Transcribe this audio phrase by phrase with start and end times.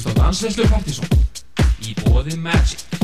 [0.00, 1.04] hlusta á Dansveislu Partíson
[1.84, 2.99] í bóði Magic.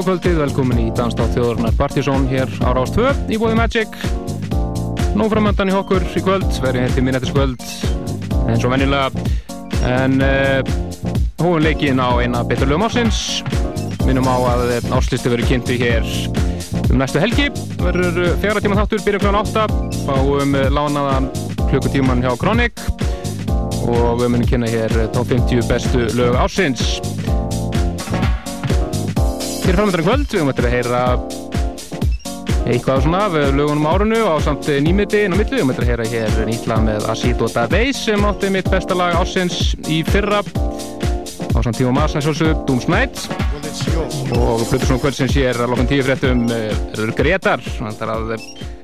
[0.00, 3.96] Góðkvöldið, velkomin í Danstátt þjóðurnar Partizón hér á Rás 2 í bóði Magic.
[5.12, 7.66] Nú framöndan í okkur í kvöld, verið hér til minnættiskvöld
[8.48, 9.10] eins og vennilega
[9.84, 10.64] en uh,
[11.42, 13.42] hófum leikin á eina beturlegum ársins.
[14.06, 16.08] Minnum á að áslisti verið kynntu hér
[16.86, 17.50] um næstu helgi.
[17.82, 19.36] Verður fjara tíma þáttur, byrja kl.
[19.42, 19.68] 8
[20.06, 21.28] fáum lánaðan
[21.66, 22.80] klukkutíman hjá Kronik
[23.84, 27.02] og við munum kynna hér top 50 bestu lög ársins
[29.70, 31.00] Hér framöndan kvöld, við möttum að heyra
[32.66, 35.60] eitthvað svona af lögunum árunu á samt nýmiði inn á millu.
[35.60, 39.76] Við möttum að heyra hér nýtla með Asito Daveis sem átti mitt besta lag ársins
[39.86, 40.42] í fyrra.
[41.54, 43.22] Á samt tíma Marsnæs og Dooms Night.
[44.34, 48.36] Og Plutusson kvöldsins hér að lokkan tíu fréttum er Gretar, þannig að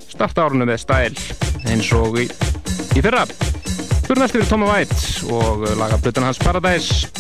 [0.07, 1.19] starta árunu með stæl
[1.67, 2.31] eins og í,
[2.95, 3.27] í fyrra.
[4.07, 7.11] Fyrir næstu er Toma White og laga Plutun hans Paradise.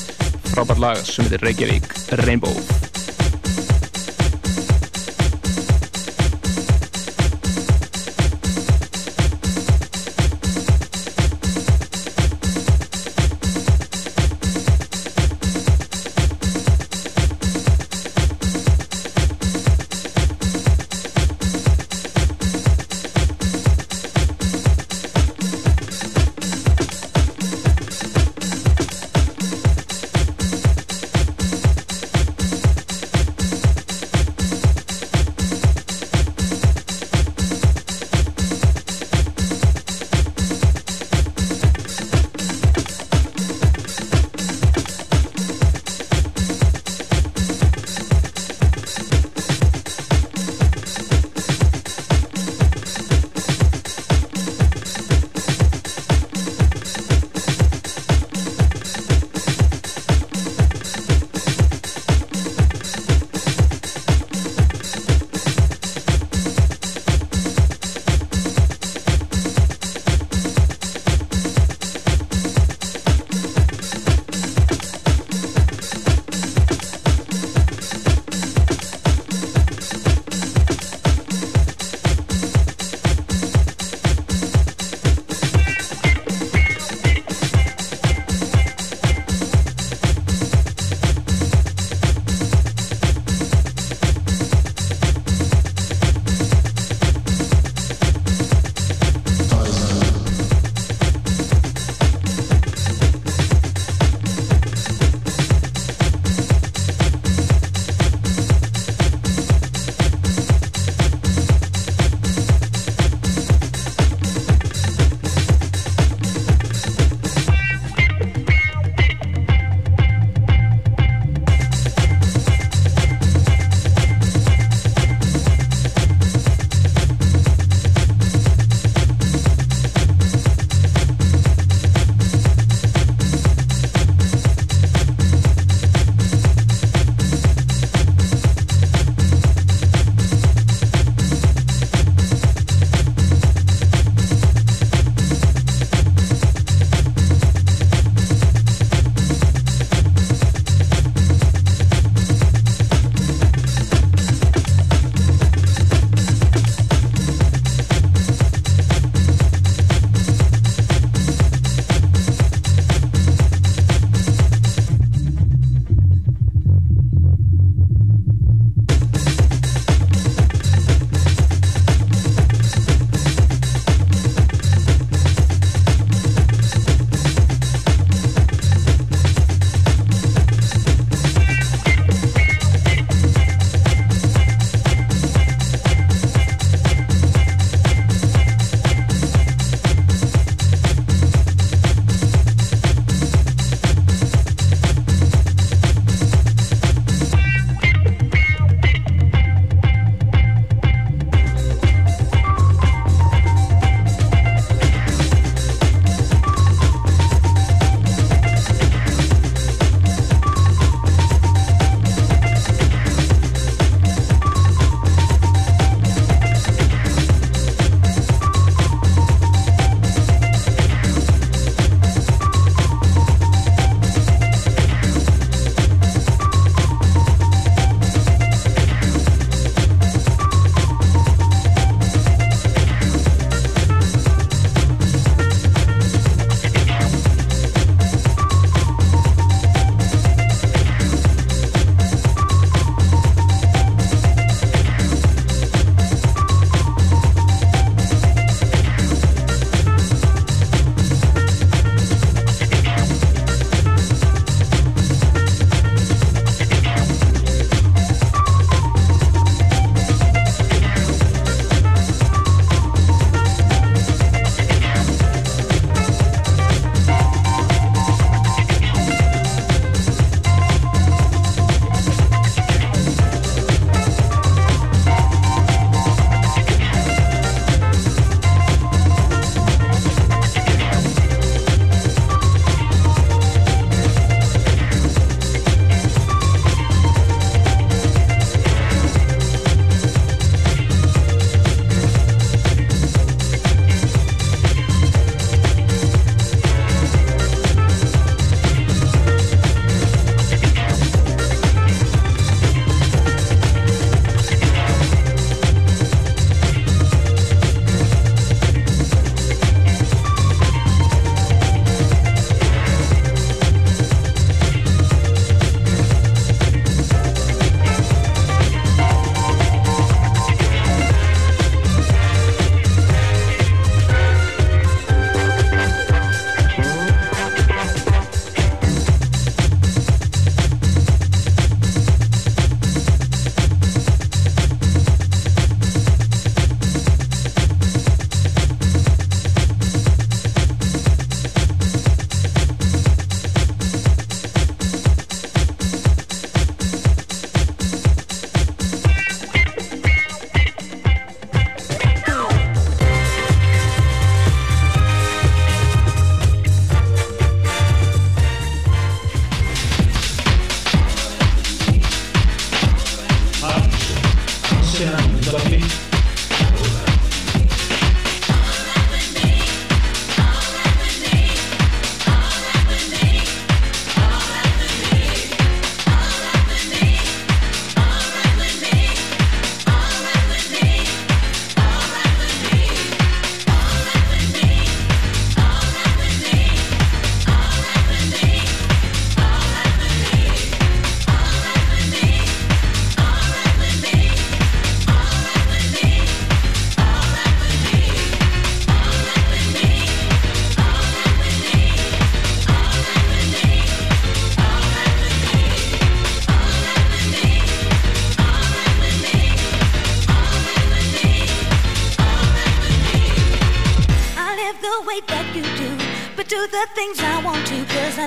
[0.52, 2.86] Frábært lag sem heitir Reykjavík Rainbow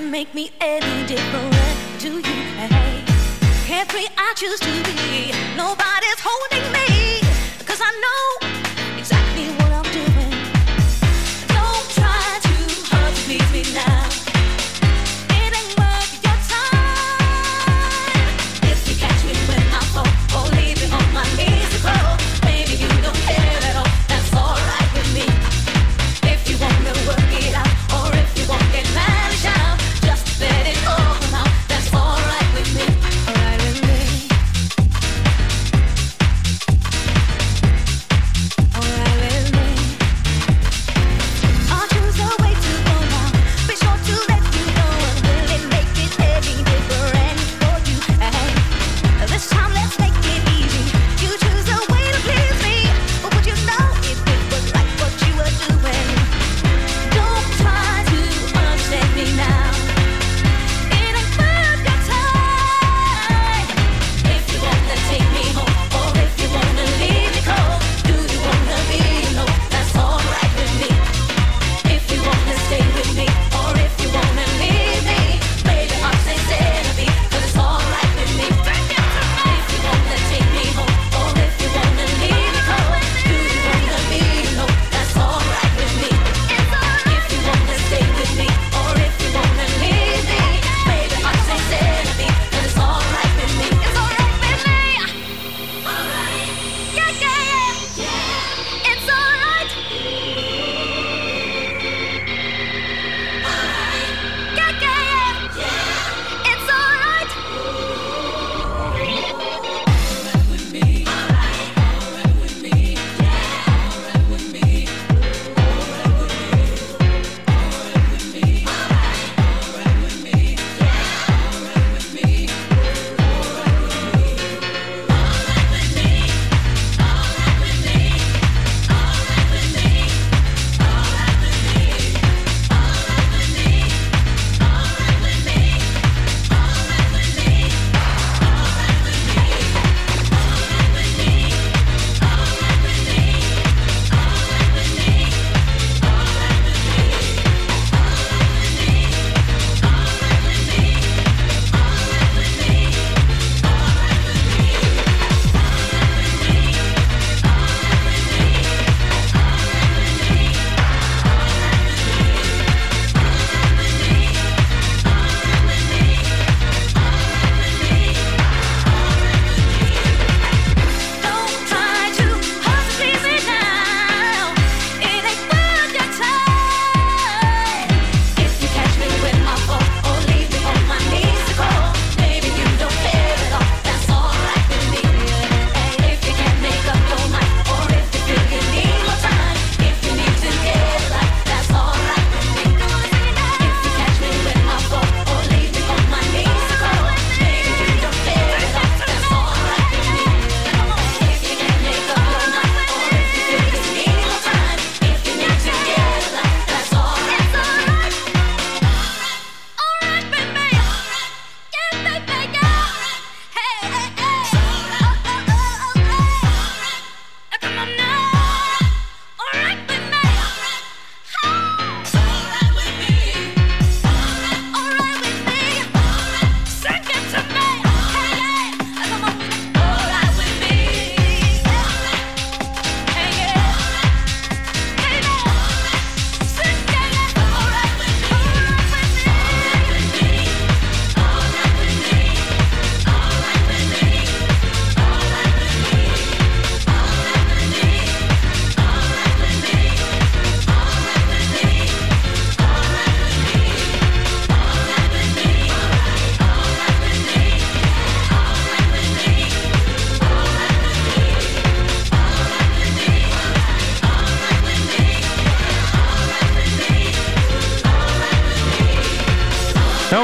[0.10, 0.52] make me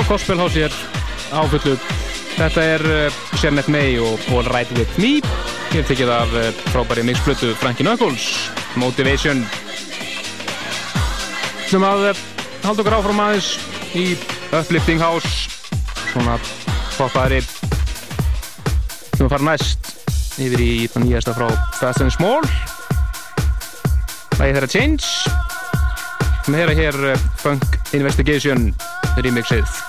[0.07, 0.73] Gospel House hér
[1.33, 1.73] á fullu.
[2.35, 5.17] Þetta er eh, uh, Sennett May og All Right With Me.
[5.71, 8.25] Ég hef tekið af eh, uh, frábæri mixflutu Frankie Knuckles,
[8.77, 9.41] Motivation.
[11.69, 12.21] Sem að uh,
[12.65, 13.49] halda okkur áfram aðeins
[13.97, 14.05] í
[14.51, 15.49] Uplifting House.
[16.11, 16.37] Svona
[16.99, 17.41] poppaðri.
[19.15, 19.91] Sem að fara næst
[20.35, 22.45] yfir í það nýjasta frá Fast and Small.
[24.35, 25.09] Það er þetta Change.
[26.45, 28.69] Við höfum að hera hér Funk Investigation
[29.23, 29.84] remixið.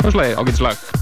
[0.00, 0.99] Það er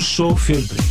[0.00, 0.89] Show Filtry.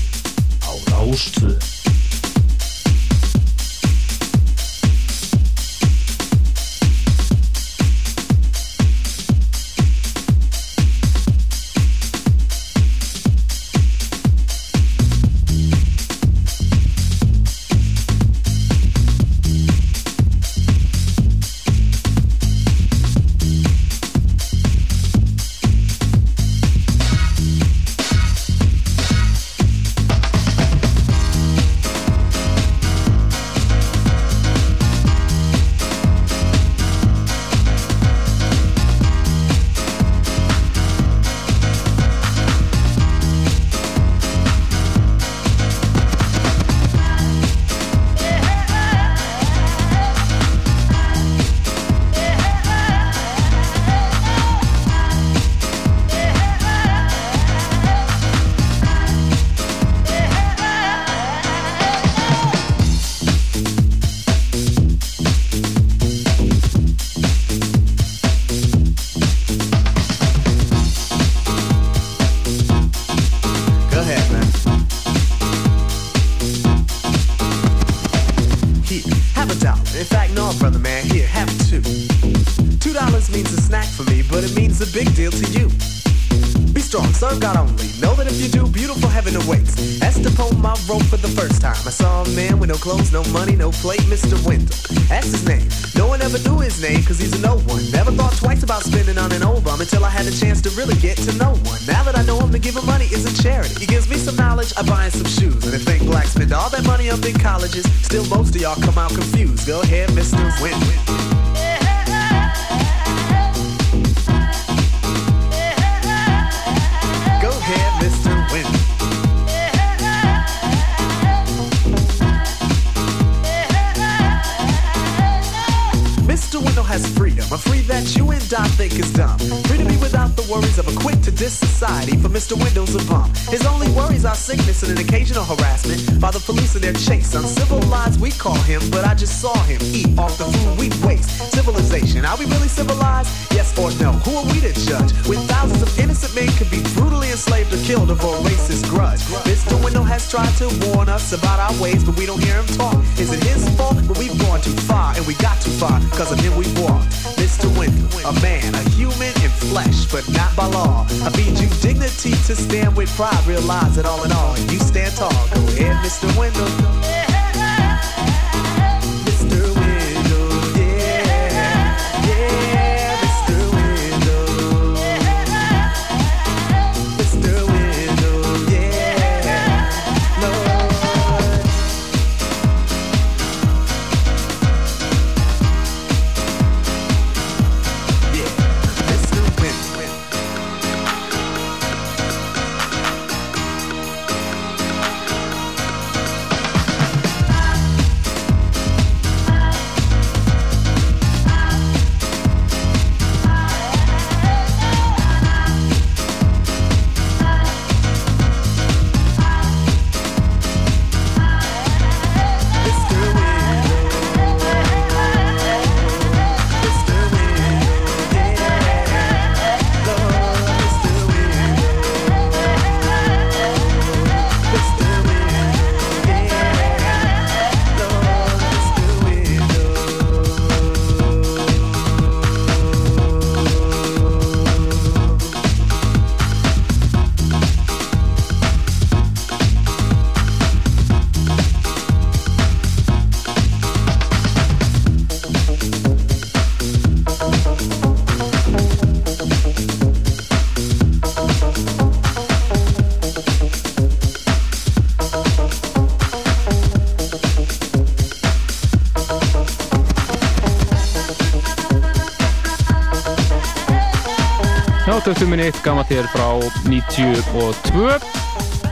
[265.49, 266.45] albumin eitt gammalt hér frá
[266.85, 268.19] 92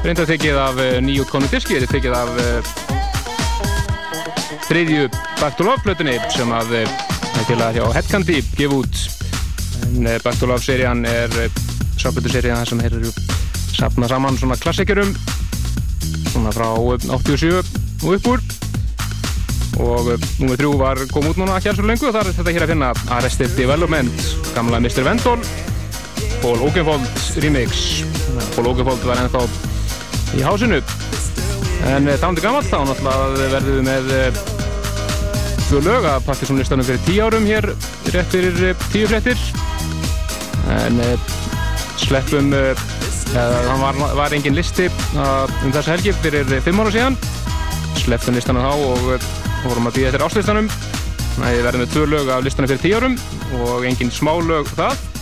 [0.01, 2.31] reyndar tekið af nýjútkonu diski þetta er tekið af
[4.65, 5.03] þriðju
[5.37, 6.73] Back to Love blötunni sem að
[7.35, 9.03] hættilega hjá Headcandy gefa út
[10.25, 11.29] Back to Love serían er
[12.01, 13.05] sáblötu serían sem hefur
[13.77, 15.13] sapnað saman svona klassikerum
[16.31, 17.53] svona frá 87
[18.01, 18.41] og uppur
[19.77, 20.09] og
[20.41, 22.65] nummið þrjú var kom út núna ekki alls og lengu og þar er þetta hér
[22.65, 25.05] að finna Arrested Development, gamla Mr.
[25.05, 25.45] Vendol
[26.41, 27.07] Pól Ógenfóld
[27.41, 28.03] remix.
[28.55, 29.41] Pól Ógenfóld var ennþá
[30.37, 30.81] í hásinu.
[31.87, 34.39] En eh, þándi gammal þá náttúrulega verðum við með eh,
[35.67, 37.69] tvö lög að pakka svona listanum fyrir tíu árum hér
[38.13, 39.41] rétt fyrir eh, tíu frettir
[40.67, 40.99] en
[42.01, 47.19] sleppum það var, var engin listi um þessu helgi fyrir fimm ára síðan.
[48.01, 49.27] Sleppum listanum þá og
[49.63, 50.71] vorum að býja þetta áslistanum
[51.37, 53.21] þannig að við verðum með tvö lög af listanum fyrir tíu árum
[53.61, 55.16] og engin smá lög það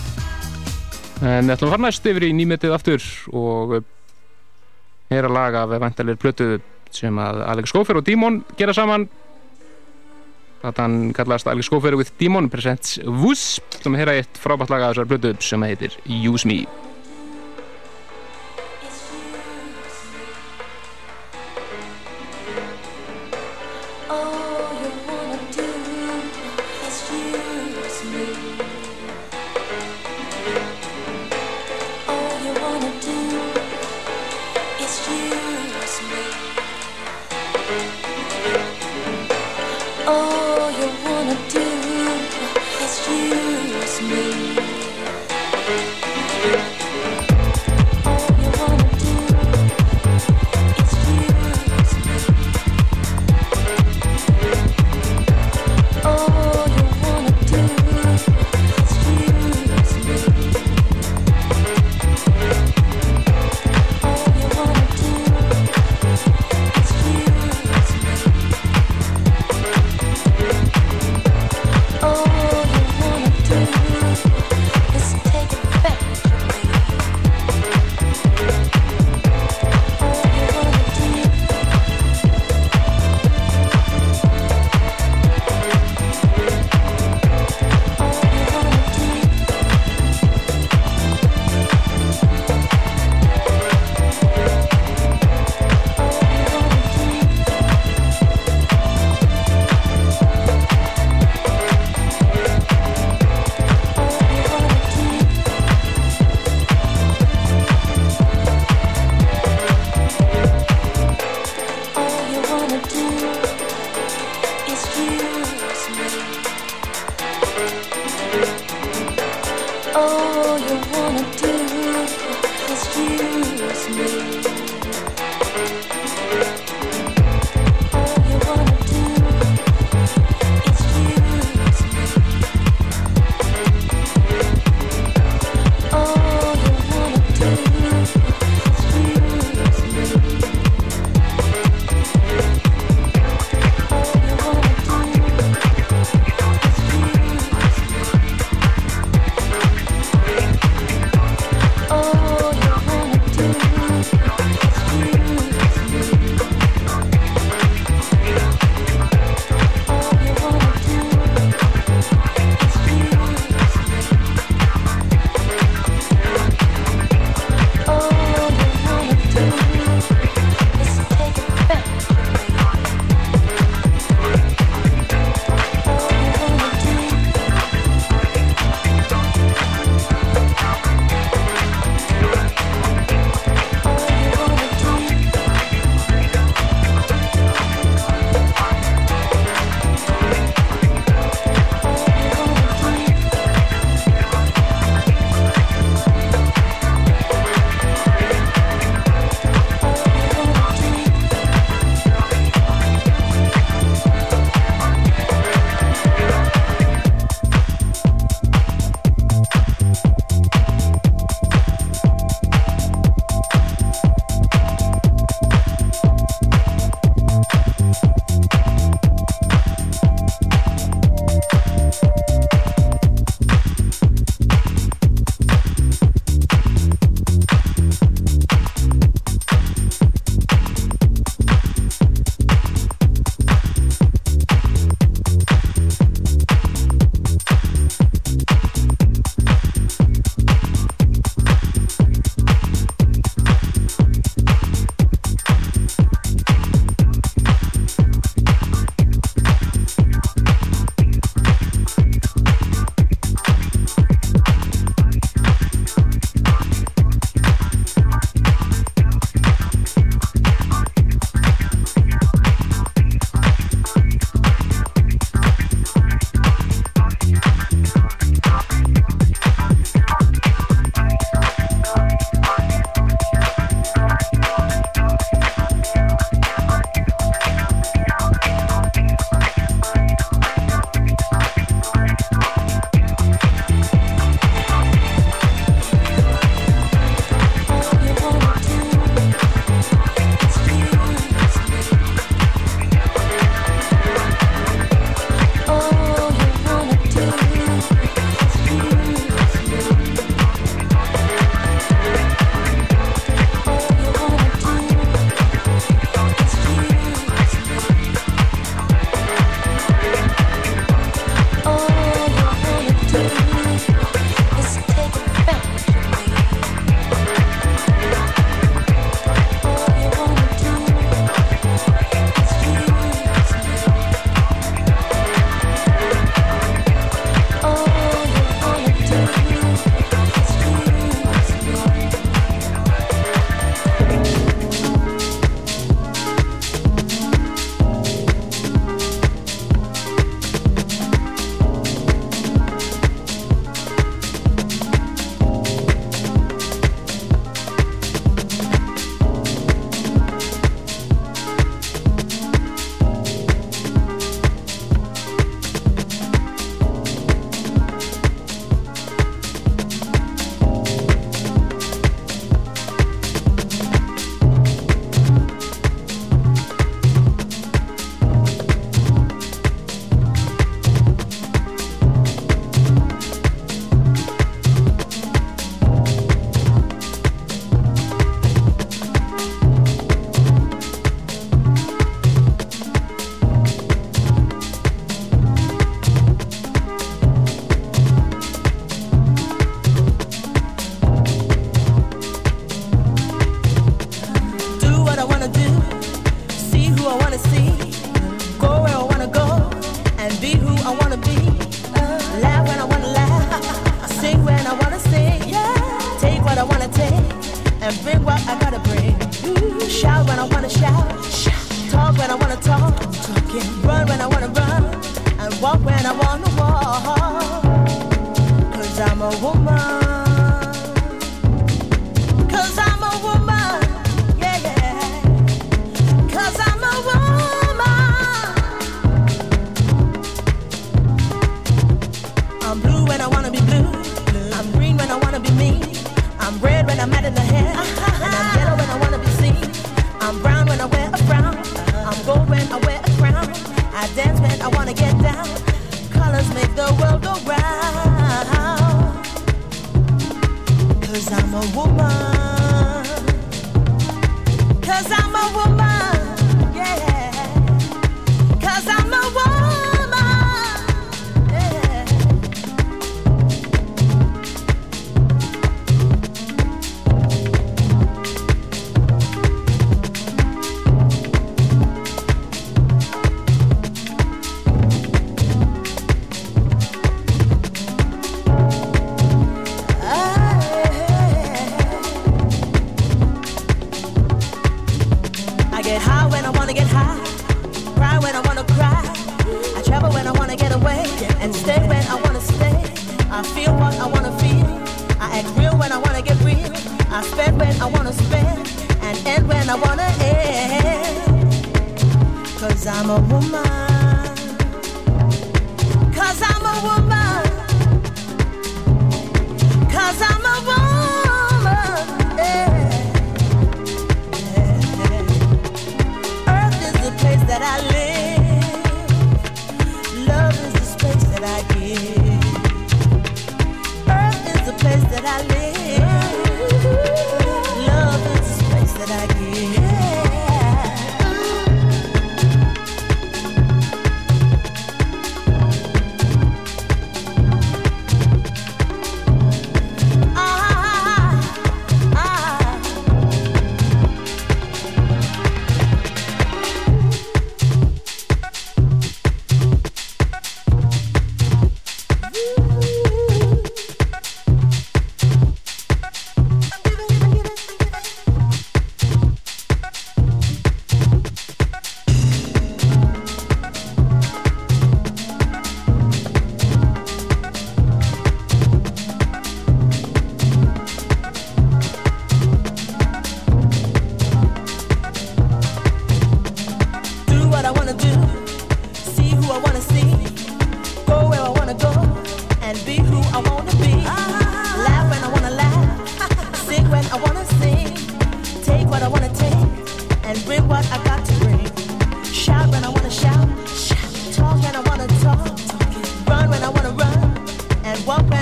[1.24, 3.78] en ætlum að fara næst yfir í nýmetið aftur og
[5.16, 6.58] að laga af vantalir plötu
[6.96, 9.08] sem að Alex Schofer og Dímon gera saman.
[10.66, 15.12] Þann kallast Alex Schofer with Dímon presents Wus sem heyra eitt frábært laga af þessar
[15.12, 16.64] plötu sem heitir Use Me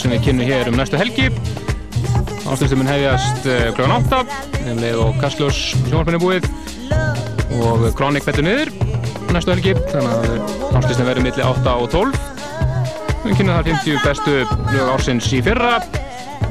[0.00, 1.30] sem við kynum hér um næstu helgi.
[2.46, 3.88] Áslunstuminn hefjast kl.
[3.90, 4.22] 8
[4.70, 6.48] um leið og Kastljós sjónvarpinni búið.
[7.56, 8.72] Og Krónik betur niður
[9.34, 12.26] næstu helgi þannig að áslunstum verður millir 8 og 12
[13.26, 14.34] við kynum þar 50 bestu
[14.74, 15.78] lög ársins í fyrra.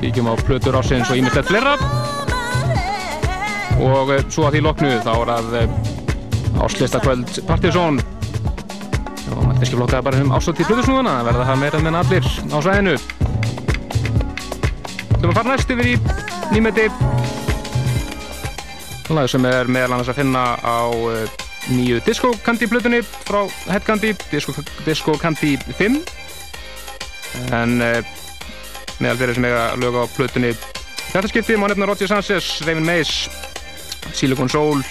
[0.01, 1.75] Kíkjum á plötur ársins og ímyndilegt fleira.
[3.85, 5.77] Og eh, svo að því loknu þá er að eh,
[6.65, 8.01] áslustakvöld Partiðsson
[9.35, 11.19] og maður ekki flokkaði bara um áslut í plötusnúðuna.
[11.19, 12.97] Það verða það meira meðan allir á sæðinu
[15.35, 15.93] Maður fara næst yfir í
[16.55, 16.83] nýmeti.
[19.11, 21.33] Lag sem er meðal annars að finna á uh,
[21.75, 24.53] nýju Disco Candy plötunni frá Head Candy Disco,
[24.85, 25.97] Disco Candy 5
[27.51, 27.99] en uh,
[29.03, 30.53] meðal fyrir sem eiga lög á plötunni
[31.09, 33.27] þetta skipti má nefna Roger Sanchez, Raven Mays
[34.15, 34.85] Silicon Soul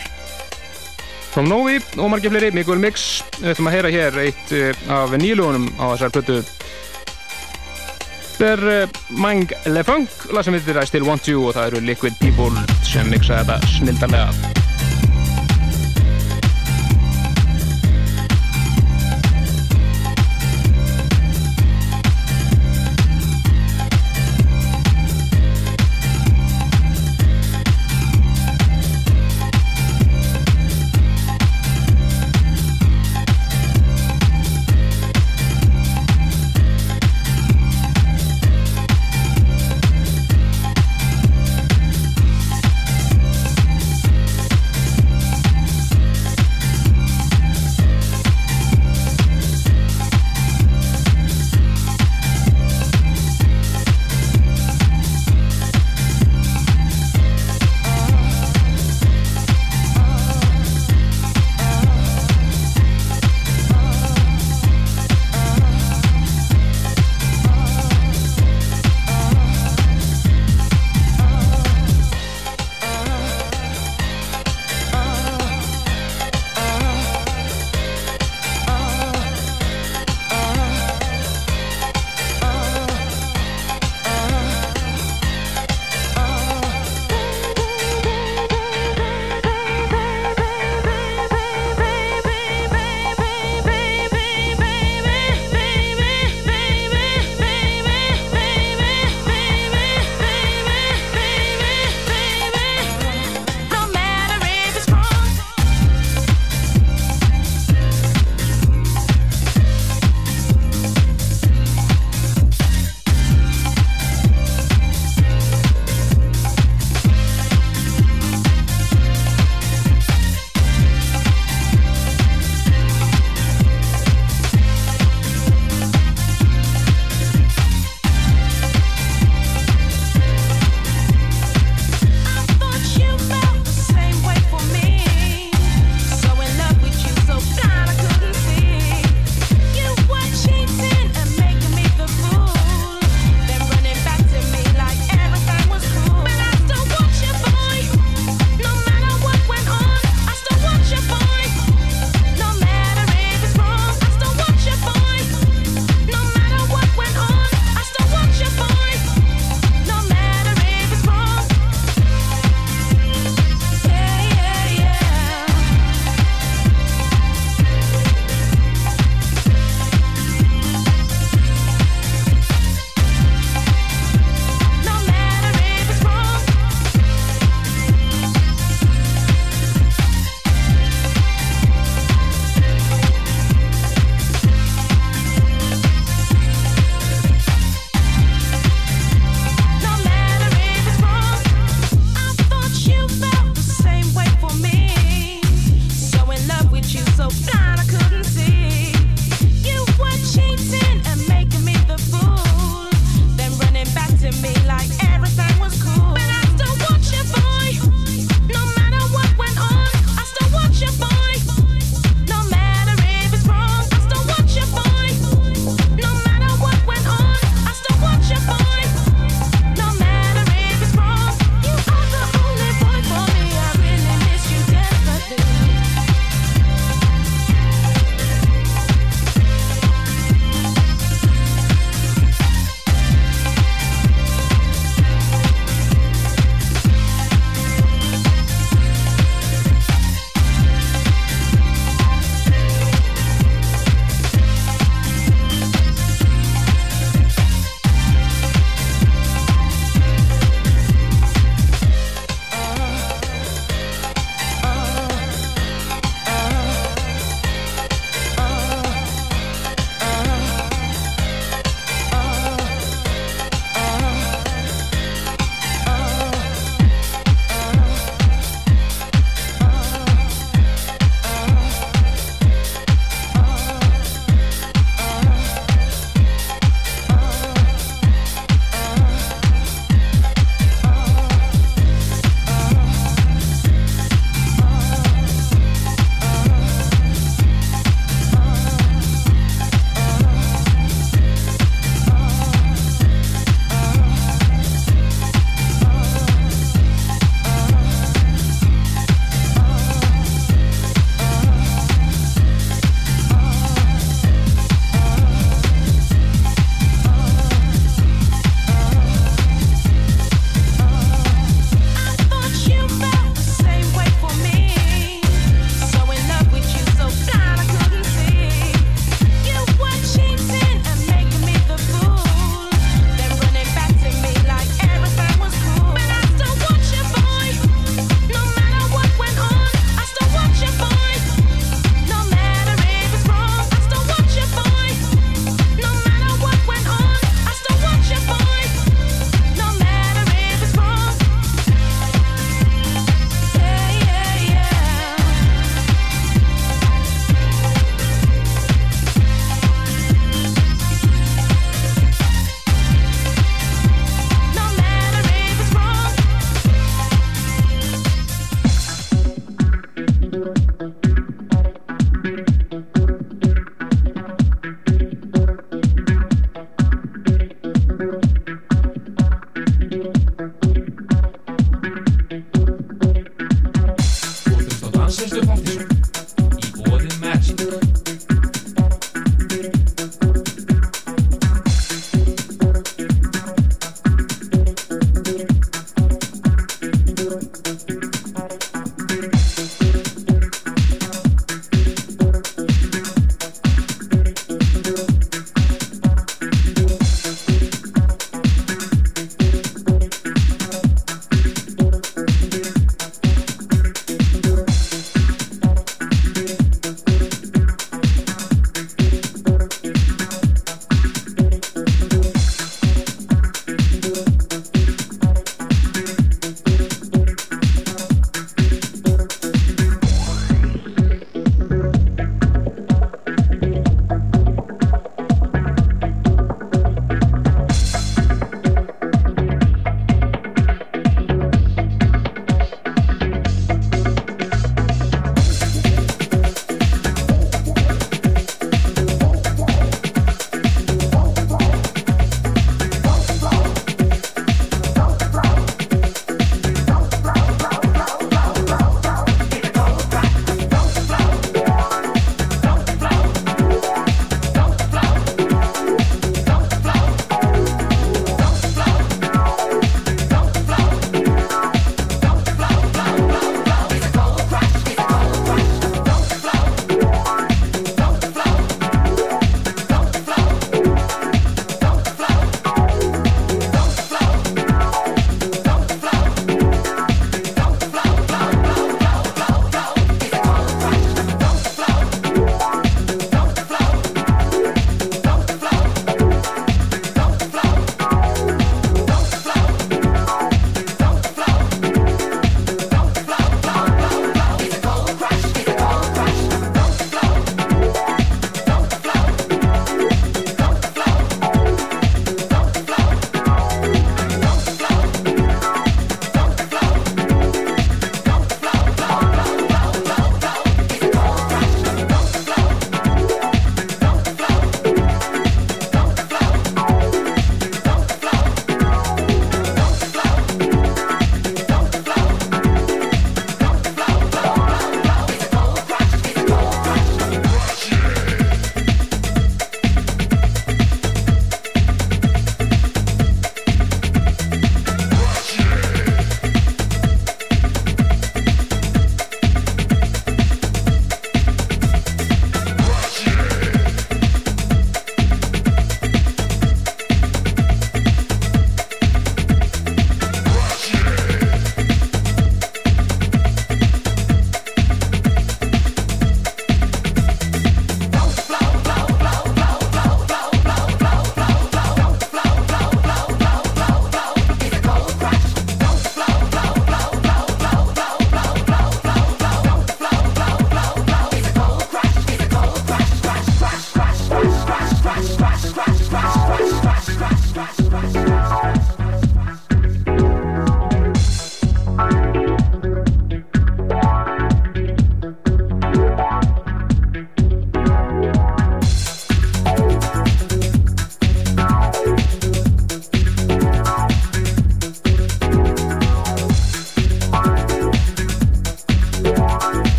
[1.33, 3.25] From Novi og margir fleiri, Miguel Mix.
[3.41, 6.43] Við ætlum að heyra hér eitt uh, af nýlugunum á þessar plötu
[8.35, 11.71] þetta er uh, Mang Le Funk, lag sem heitir I Still Want You og það
[11.71, 14.54] eru Liquid People sem mixa þetta snildarlega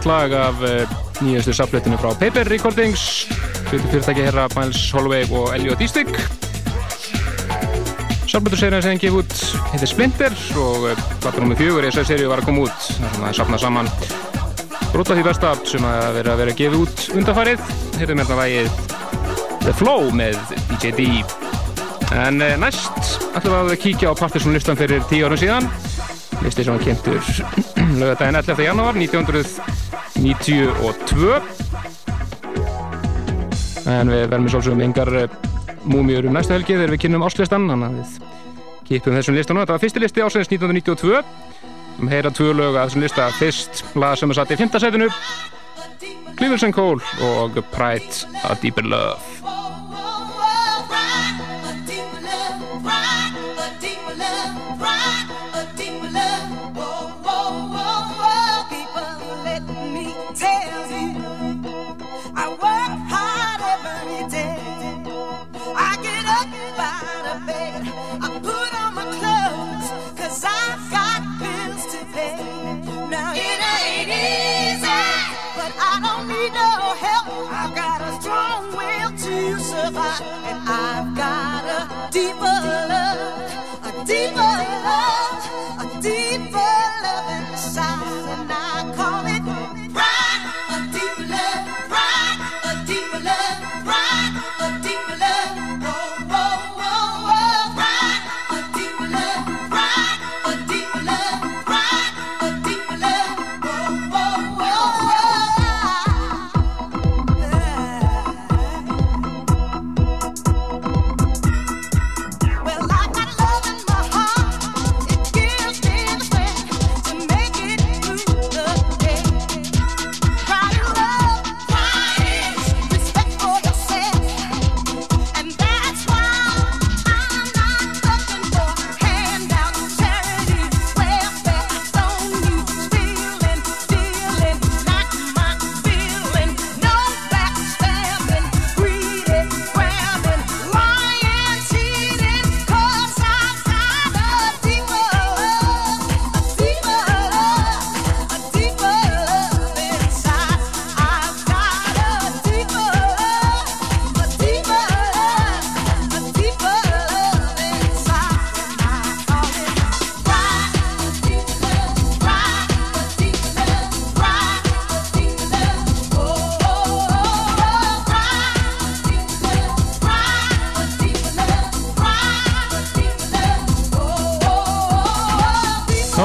[0.00, 3.26] eitt lag af uh, nýjastu safléttinu frá Paper Recordings.
[3.68, 6.08] Fyrirtæki herra Miles Holloway og Elliot Eastig
[8.30, 9.34] Saflétturserien sem gefið út
[9.74, 12.88] heitir Splinter og uh, plattur nummið fjögur í þessari seríu var að koma út.
[13.02, 13.92] Það er safnað saman.
[14.94, 17.68] Brota því besta sem að vera að vera að gefa út undanfarið.
[18.00, 18.72] Hérna lagið
[19.66, 20.40] The Flow með
[20.78, 21.08] DJ D.
[22.24, 25.68] En uh, næst ætlum við að kíkja á Partisan listan fyrir tíu árum síðan.
[26.40, 27.20] Listi sem var kynntur
[28.00, 28.64] lögadaginn 11.
[28.64, 28.96] janúar
[30.20, 31.40] 1992
[33.90, 35.10] en við verðum í svolsögum yngar
[35.88, 38.08] múmiur um næstu helgi þegar við kynnum áslistan þannig að við
[38.90, 41.24] kipum þessum listan þetta var fyrsti listi ásins 1992
[42.00, 43.28] sem heyra tvö lög að þessum lista.
[43.36, 44.78] Fyrst lag sem er satt í 5.
[44.80, 45.08] setinu
[46.38, 49.39] Cleavers and Cole og Pride a Deeper Love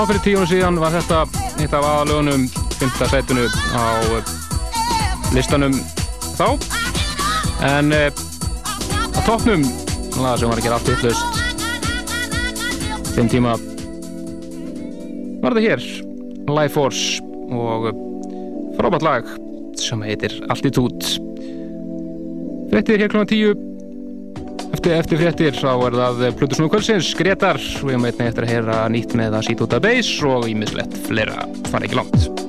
[0.09, 1.23] fyrir tíu ára síðan var þetta
[1.63, 2.43] eitt af aðalögunum
[2.77, 3.07] 5.
[3.09, 3.83] sætunu á
[4.13, 4.27] eh,
[5.33, 5.73] listanum
[6.37, 6.47] þá
[7.65, 8.13] en eh,
[9.17, 9.65] á toppnum
[10.21, 11.39] lag sem var ekki allt vittlust
[13.15, 13.55] þeim tíma
[15.41, 15.81] var þetta hér
[16.53, 17.97] Life Force og eh,
[18.77, 19.31] frábært lag
[19.81, 21.15] sem heitir Altitude
[22.69, 23.74] Frettir hér klokkan 10
[24.75, 28.79] Eftir, eftir fréttir þá er það Plutusnúi Kvölsins, Gretar og ég meitni eftir að heyra
[28.91, 31.45] nýtt með að sýta út af beis og ímislegt fleira.
[31.71, 32.44] Fara ekki langt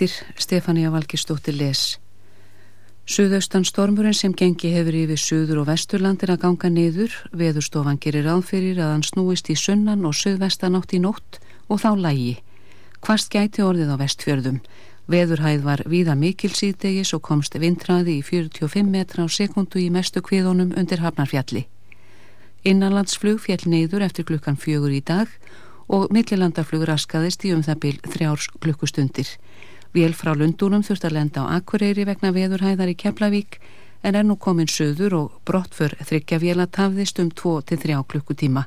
[0.00, 1.98] Frittir Stefania Valgistóttir les.
[3.04, 8.80] Suðaustan stormurinn sem gengi hefur yfir Suður og Vesturlandir að ganga niður, veðurstofan gerir áðfyrir
[8.80, 11.36] að hann snúist í sunnan og suðvestanátt í nótt
[11.68, 12.38] og þá lægi.
[13.04, 14.62] Hvast gæti orðið á vestfjörðum.
[15.04, 20.24] Veðurhæð var víða mikil síðdegis og komst vindræði í 45 metra á sekundu í mestu
[20.24, 21.66] kviðunum undir Hafnarfjalli.
[22.64, 25.28] Innanlandsflug fjall neyður eftir klukkan fjögur í dag
[25.92, 29.36] og millilandarflug raskaðist í um það byl þrjárs klukkustundir.
[29.94, 33.58] Vél frá Lundunum þurft að lenda á Akureyri vegna veðurhæðar í Keflavík
[34.06, 38.66] en er nú komin söður og brottför þryggja vél að tafðist um 2-3 klukkutíma.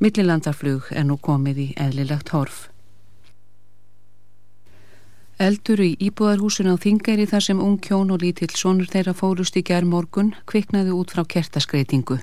[0.00, 2.66] Millilandarflug er nú komið í eðlilegt horf.
[5.36, 9.62] Eldur í íbúðarhúsun á Þingæri þar sem ung kjón og lítill sonur þeirra fórust í
[9.68, 12.16] gerð morgun kviknaði út frá kertaskreitingu.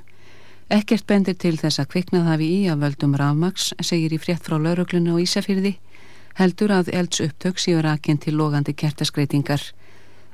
[0.74, 4.58] Ekkert bendir til þess að kviknað hafi í að völdum rafmaks, segir í frétt frá
[4.58, 5.76] laurugluna og Ísafyrði,
[6.40, 9.62] heldur að elds upptök séu rakinn til logandi kertaskreitingar.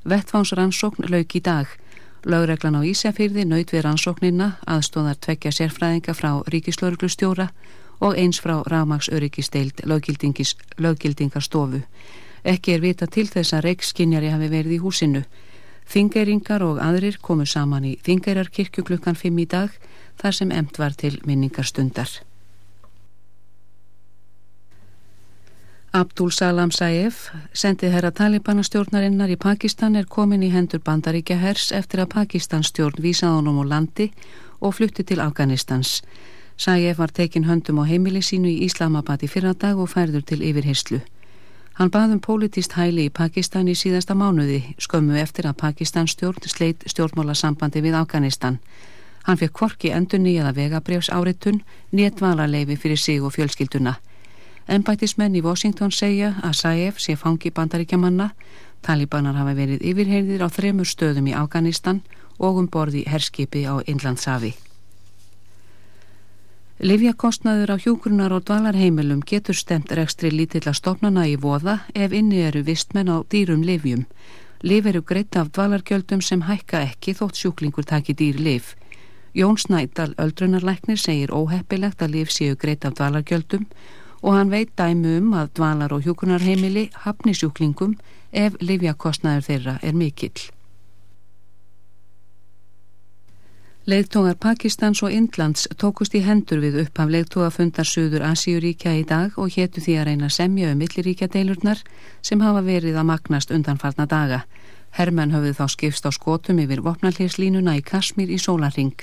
[0.04, 1.68] Vettfánsrannsókn lauk í dag.
[2.26, 7.50] Lauruglan á Ísafyrði naut við rannsóknina aðstóðar tvekja sérfræðinga frá ríkislauruglustjóra
[8.00, 9.84] og eins frá rafmaks öryggisteild
[10.78, 11.82] löggildingarstofu.
[12.44, 15.24] Ekki er vita til þess að reikskinjari hafi verið í húsinu.
[15.90, 19.70] Þingeiringar og aðrir komu saman í Þingeirarkirkju klukkan 5 í dag
[20.22, 22.29] þar sem emt var til minningarstundar.
[25.90, 32.04] Abdul Salam Saif, sendið herra Talibanastjórnarinnar í Pakistan er komin í hendur bandaríkja hers eftir
[32.04, 34.12] að Pakistanstjórn vísað honum á landi
[34.62, 36.04] og flutti til Afganistans.
[36.62, 41.00] Saif var tekin höndum á heimili sínu í Islamabad í fyrradag og færður til yfirheyslu.
[41.82, 46.86] Hann baðum pólitist hæli í Pakistan í síðasta mánuði, skömmu eftir að Pakistans stjórn sleit
[46.86, 48.60] stjórnmála sambandi við Afganistan.
[49.26, 53.98] Hann fekk kvorki endur nýjaða vegabrjöfs áritun, néttvalarleifi fyrir sig og fjölskylduna.
[54.70, 58.28] Embætismenn í Washington segja að Saif sé fangi bandaríkjamanna,
[58.86, 62.04] talibanar hafa verið yfirheyrðir á þremur stöðum í Afganistan
[62.38, 64.52] og um borði herskipi á Inlandsafi.
[66.86, 72.62] Livjakostnaður á hjúgrunar og dvalarheimilum getur stemt rekstri lítilla stofnana í voða ef inni eru
[72.68, 74.06] vistmenn á dýrum livjum.
[74.62, 78.76] Liv eru greitt af dvalargjöldum sem hækka ekki þótt sjúklingur taki dýr liv.
[79.34, 83.66] Jón Snædal, öldrunarleiknir, segir óheppilegt að liv séu greitt af dvalargjöldum
[84.22, 87.98] og hann veit dæmu um að dvalar og hjúgrunarheimili hafni sjúklingum
[88.32, 90.50] ef livjakostnaður þeirra er mikill.
[93.90, 99.56] Leigtógar Pakistans og Indlands tókust í hendur við upphaf leigtógafundar Suður Asíuríkja í dag og
[99.56, 101.82] héttu því að reyna semja um milliríkja deilurnar
[102.22, 104.44] sem hafa verið að magnast undanfarna daga.
[104.94, 108.94] Hermenn höfðu þá skipst á skotum yfir vopnalhérslínuna í Kasmír í sólarring.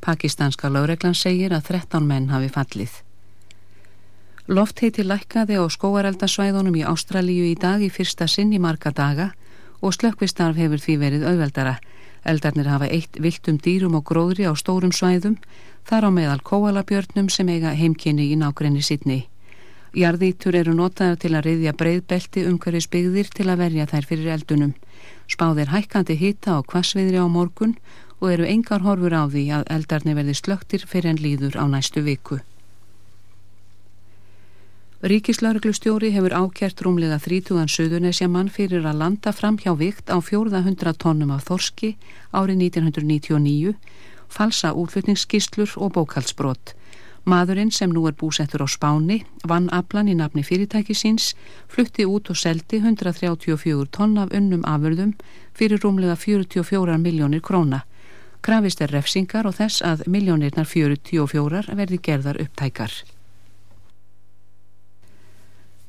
[0.00, 3.00] Pakistanska lögreglan segir að 13 menn hafi fallið.
[4.50, 9.28] Loft heiti lækkaði á skóareldasvæðunum í Ástralíu í dag í fyrsta sinn í marga daga
[9.78, 11.76] og slökkvistarf hefur því verið auðveldara.
[12.26, 15.36] Eldarnir hafa eitt viltum dýrum og gróðri á stórum svæðum,
[15.86, 19.20] þar á meðal kóalabjörnum sem eiga heimkynni í nákrenni sittni.
[19.94, 24.76] Jarðítur eru notaður til að reyðja breyðbelti umhverfis byggðir til að verja þær fyrir eldunum.
[25.30, 27.78] Spáðir hækkandi hita og kvassviðri á morgun
[28.18, 32.02] og eru engar horfur á því að eldarnir verði slöktir fyrir en líður á næstu
[32.02, 32.42] viku.
[35.00, 40.92] Ríkislauglustjóri hefur ákjert rúmlega 30 söðunesja mann fyrir að landa fram hjá vikt á 400
[41.00, 41.94] tónnum af þorski
[42.36, 43.70] árið 1999,
[44.28, 46.74] falsa útflutningsskistlur og bókaldsbrott.
[47.24, 51.32] Maðurinn sem nú er búsettur á Spáni vann aflan í nafni fyrirtæki síns,
[51.64, 55.14] flutti út og seldi 134 tonn af unnum afurðum
[55.56, 57.86] fyrir rúmlega 44 miljónir króna.
[58.44, 62.92] Krafist er refsingar og þess að miljónirnar 44 verði gerðar upptækar.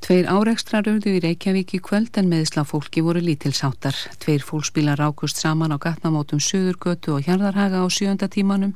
[0.01, 3.93] Tveir áreikstrar urðu í Reykjavík í kvöld en meðisla fólki voru lítilsáttar.
[4.17, 8.73] Tveir fólksbílar rákust saman á gatnamótum Suðurgötu og Hjarðarhaga á sjönda tímanum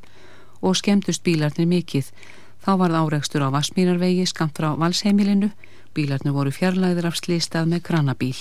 [0.62, 2.12] og skemmtust bílarnir mikið.
[2.62, 5.50] Þá varð áreikstur á Vasmírarvegi skamt frá valsheimilinu.
[5.98, 8.38] Bílarnir voru fjarlæðir af slistað með kranabíl.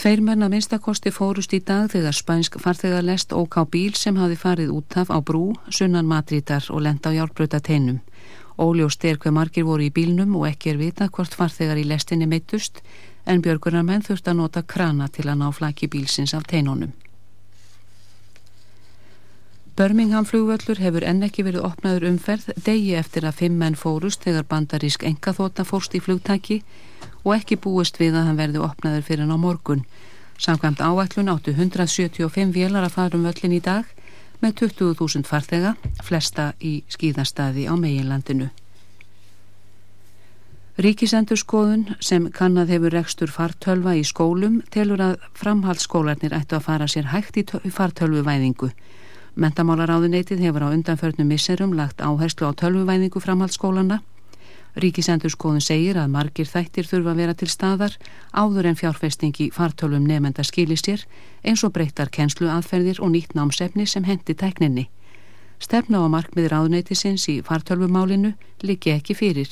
[0.00, 4.72] Tveir menn að minnstakosti fórust í dag þegar spænsk farþegarlest óká bíl sem hafi farið
[4.72, 8.00] útaf á brú, sunnan matrítar og lenda á hjálpbröta teinum.
[8.58, 12.28] Óljóst er hver margir voru í bílnum og ekki er vita hvort farþegar í lestinni
[12.28, 12.80] meittust
[13.26, 16.94] en björgunar menn þurft að nota krana til að ná flaki bílsins af teinónum.
[19.76, 24.46] Birmingham flugvöllur hefur enn ekki verið opnaður umferð degi eftir að fimm menn fórust þegar
[24.48, 26.62] bandarísk engaþóta fórst í flugtæki
[27.26, 29.84] og ekki búist við að hann verði opnaður fyrir hann á morgun.
[30.40, 33.84] Samkvæmt áætlun áttu 175 vélar að fara um völlin í dag
[34.42, 35.74] með 20.000 farþega,
[36.04, 38.50] flesta í skýðastadi á meginlandinu.
[40.76, 47.08] Ríkisendurskoðun sem kannad hefur rekstur fartölva í skólum telur að framhaldsskólarnir ættu að fara sér
[47.14, 48.68] hægt í fartölvuvæðingu.
[49.40, 54.02] Mentamálaráðuneytið hefur á undanförnum misserum lagt áherslu á tölvuvæðingu framhaldsskólana.
[54.76, 57.94] Ríkisendurskoðun segir að margir þættir þurfa að vera til staðar
[58.36, 61.06] áður en fjárfestingi fartölvum nefnda skilir sér
[61.40, 64.90] eins og breyttar kennslu aðferðir og nýtt námsefni sem hendi tækninni.
[65.56, 69.48] Stefna á markmið ráðneytisins í fartölvumálinu liggi ekki fyrir.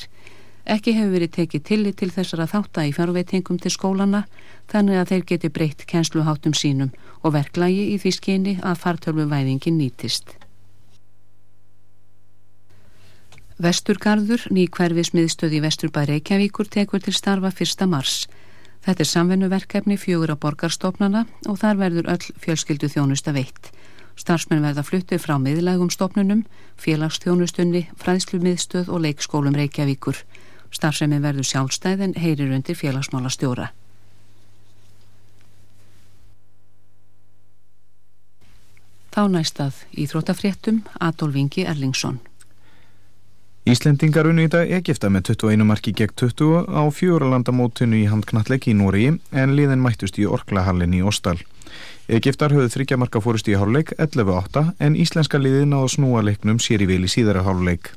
[0.69, 4.27] Ekki hefur verið tekið tillit til þessara þátta í fjárveitingum til skólana
[4.73, 10.44] þannig að þeir geti breytt kennsluháttum sínum og verklagi í því skyni að fartölvuvæðingin nýtist.
[13.55, 17.87] Vesturgarður, ný hverfismiðstöð í Vesturbæ Reykjavíkur tekur til starfa 1.
[17.87, 18.25] mars.
[18.83, 23.71] Þetta er samvennuverkefni fjögur á borgarstofnana og þar verður öll fjölskyldu þjónusta veitt.
[24.19, 26.43] Starfsmenn verða fluttu frá miðlægum stofnunum,
[26.83, 30.19] félagsþjónustunni, fræðslumiðstöð og leikskólum Reykjavíkur.
[30.75, 33.71] Starfsemi verður sjálfstæðin heyrir undir félagsmála stjóra.
[39.15, 42.19] Þá næstað í þróttafréttum Adolf Ingi Erlingsson.
[43.65, 48.75] Íslendingar unni í dag Egipta með 21 marki gegn 20 á fjóralandamótinu í handknalleg í
[48.77, 51.39] Nóri en liðin mættust í Orklahallin í Óstal.
[52.13, 56.85] Egiptar höfðu þryggja marka fórust í háluleik 11-8 en íslenska liðin á snúa leiknum sér
[56.85, 57.95] í vil í síðara háluleik.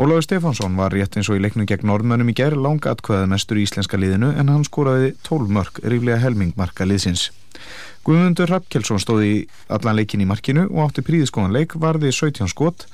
[0.00, 3.60] Óláður Stefánsson var rétt eins og í leiknum gegn Norðmönnum í gerð langa atkvæða mestur
[3.60, 7.28] í íslenska liðinu en hann skoraði 12 mörg, ríflega helmingmarka liðsins.
[8.06, 12.86] Guðmundur Rappkjelsson stóði allan leikin í markinu og átti príðiskoðan leik varði 17 skot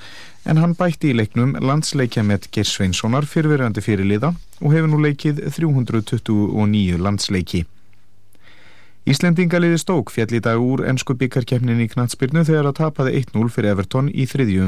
[0.45, 5.01] en hann bætti í leiknum landsleikja með Gers Sveinssonar fyrirverðandi fyrir liða og hefur nú
[5.05, 7.64] leikið 329 landsleiki.
[9.05, 13.74] Íslendingaliði stók fjall í dag úr ennsku byggarkjefnin í Knatsbyrnu þegar að tapaði 1-0 fyrir
[13.74, 14.64] Everton í þriðju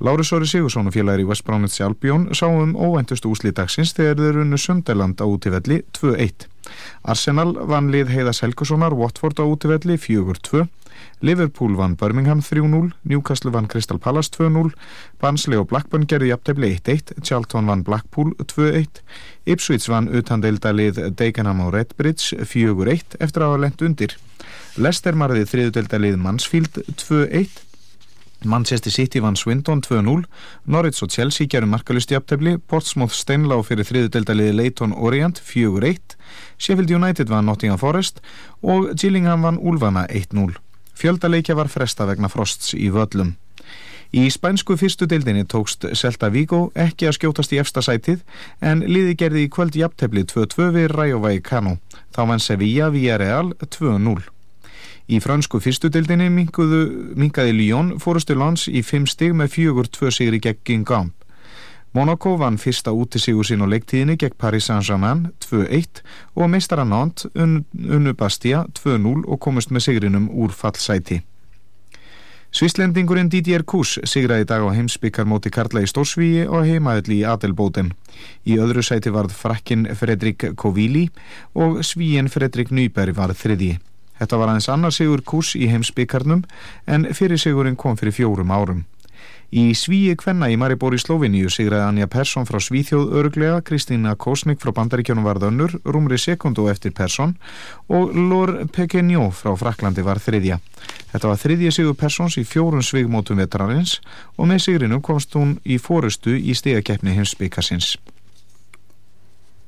[0.00, 4.56] Láris Óri Sigursson og félagar í West Bromwich Albion sáum óvæntustu úslítagsins þegar þeir runnu
[4.56, 6.46] Sunderland á útífelli 2-1.
[7.04, 10.64] Arsenal vann lið Heiðas Helgussonar Watford á útífelli 4-2.
[11.20, 14.72] Liverpool vann Birmingham 3-0, Newcastle vann Crystal Palace 2-0,
[15.20, 19.04] Barnsley og Blackburn gerði jafntefni 1-1, Charlton vann Blackpool 2-1,
[19.44, 24.16] Ipswich vann utandeildalið Dagenham og Redbridge 4-1 eftir að hafa lendt undir.
[24.80, 27.66] Leicester marði þriðudeildalið Mansfield 2-1,
[28.44, 30.24] Manchester City vann Swindon 2-0,
[30.64, 36.16] Norwich og Chelsea gerum markalust í aptefli, Portsmouth Steinlá fyrir þriðudeldaliði Leighton Orient 4-1,
[36.56, 38.22] Sheffield United vann Nottingham Forest
[38.62, 40.56] og Gillingham vann Ulfana 1-0.
[41.00, 43.36] Fjöldaleikja var fresta vegna frosts í völlum.
[44.10, 48.24] Í spænsku fyrstu deildinni tókst Celta Vigo ekki að skjótast í efsta sætið
[48.58, 51.76] en liði gerði í kvöld í aptefli 2-2 við Rayo Vallecano.
[52.10, 54.39] Þá vann Sevilla via Real 2-0.
[55.10, 61.16] Í fransku fyrstudildinni minkaði Lyon fórustu lands í 5 stig með 4-2 sigri gegn Guingamp.
[61.92, 66.04] Monaco vann fyrsta útisigur sín á leiktíðinni gegn Paris Saint-Germain 2-1
[66.38, 71.18] og meistara Nantes un, unnu Bastia 2-0 og komist með sigrinum úr fallsæti.
[72.54, 77.92] Svislendingurinn Didier Kuss sigraði dag á heimsbyggar móti Karla í Stórsvíi og heimaðalli í Adelbóten.
[78.46, 81.08] Í öðru sæti varð frakkin Fredrik Kovili
[81.58, 83.80] og svíin Fredrik Nýberg var þriði.
[84.20, 86.44] Þetta var aðeins annar sigur kurs í heimsbyggarnum
[86.86, 88.84] en fyrir sigurinn kom fyrir fjórum árum.
[89.50, 94.60] Í svíi kvenna í Maribor í Sloveníu sigraði Anja Persson frá Svíþjóð örglega, Kristína Kosnik
[94.62, 97.34] frá Bandaríkjónum var þönnur, rúmri sekundu eftir Persson
[97.90, 100.60] og Lor Pekenjó frá Fraklandi var þriðja.
[101.10, 103.98] Þetta var þriðja sigur Perssons í fjórun svigmótum vetrarins
[104.36, 107.96] og með sigrinu komst hún í fórustu í stegakeppni heimsbyggarsins.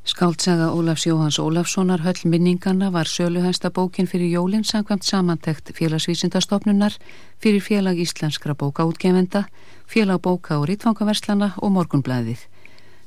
[0.04, 6.92] Skáldsaga Ólafs Jóhans Ólafssonar höll minningana var söluhæsta bókin fyrir jólinn samkvæmt samantekt félagsvísindastofnunar
[7.38, 9.44] fyrir félag íslenskra bókaútgefenda,
[9.86, 12.38] félag bóka og rítfangaverslana og morgunblæðið.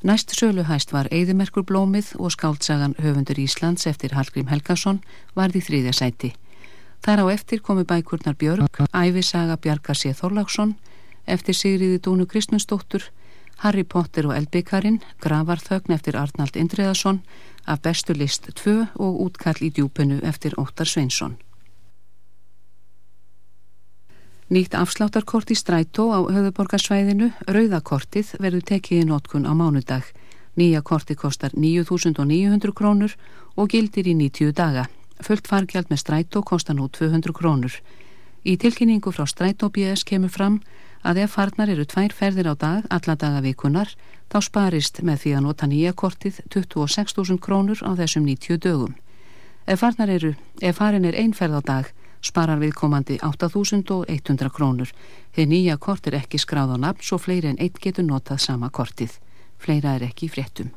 [0.03, 5.03] Næst söluhæst var Eðimerkur Blómið og skáldsagan Höfundur Íslands eftir Hallgrím Helgason
[5.35, 6.31] varði þrýðja sæti.
[7.03, 10.15] Þar á eftir komu bækurnar Björg, Ævisaga Bjarkar C.
[10.15, 10.77] Þorláksson,
[11.27, 13.11] eftir Sigriði Dúnu Kristmundsdóttur,
[13.64, 17.22] Harry Potter og Elbíkarinn, Gravarþögn eftir Arnald Indriðarsson,
[17.68, 21.38] af bestu list 2 og útkall í djúpunu eftir Óttar Sveinsson.
[24.45, 30.06] Nýtt afsláttarkort í strætó á höfuborgarsvæðinu, rauðakortið, verður tekið í nótkun á mánudag.
[30.56, 33.15] Nýja korti kostar 9.900 krónur
[33.57, 34.86] og gildir í 90 daga.
[35.18, 37.73] Fullt fargjald með strætó kostar nú 200 krónur.
[38.45, 40.85] Í tilkynningu frá strætó BS kemur fram að
[41.22, 43.91] ef farnar eru tvær ferðir á dag, alla daga vikunar,
[44.32, 48.95] þá sparist með því að nota nýja kortið 26.000 krónur á þessum 90 dögum.
[49.68, 51.86] Ef eru, ef farin er einferð á dag,
[52.22, 54.90] sparar viðkomandi 8.100 krónur.
[55.34, 58.69] Þegar nýja kort er ekki skráð á nafn, svo fleiri en einn getur notað sama
[58.69, 59.19] kortið.
[59.57, 60.73] Fleira er ekki fréttum.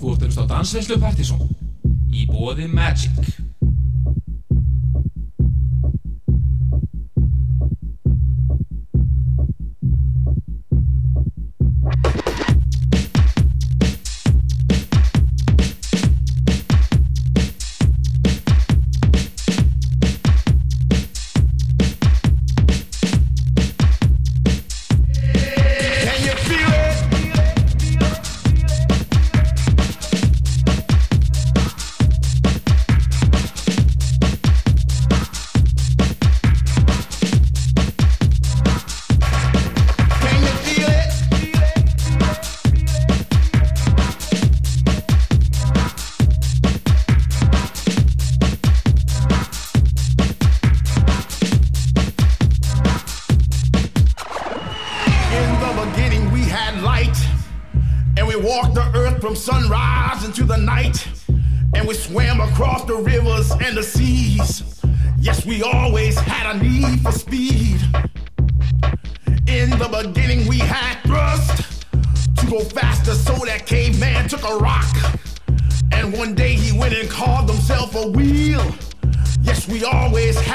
[0.00, 1.48] Þú ert að á Dansveislu Partíson
[2.12, 3.53] í bóði Magic.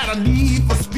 [0.10, 0.89] Had a need for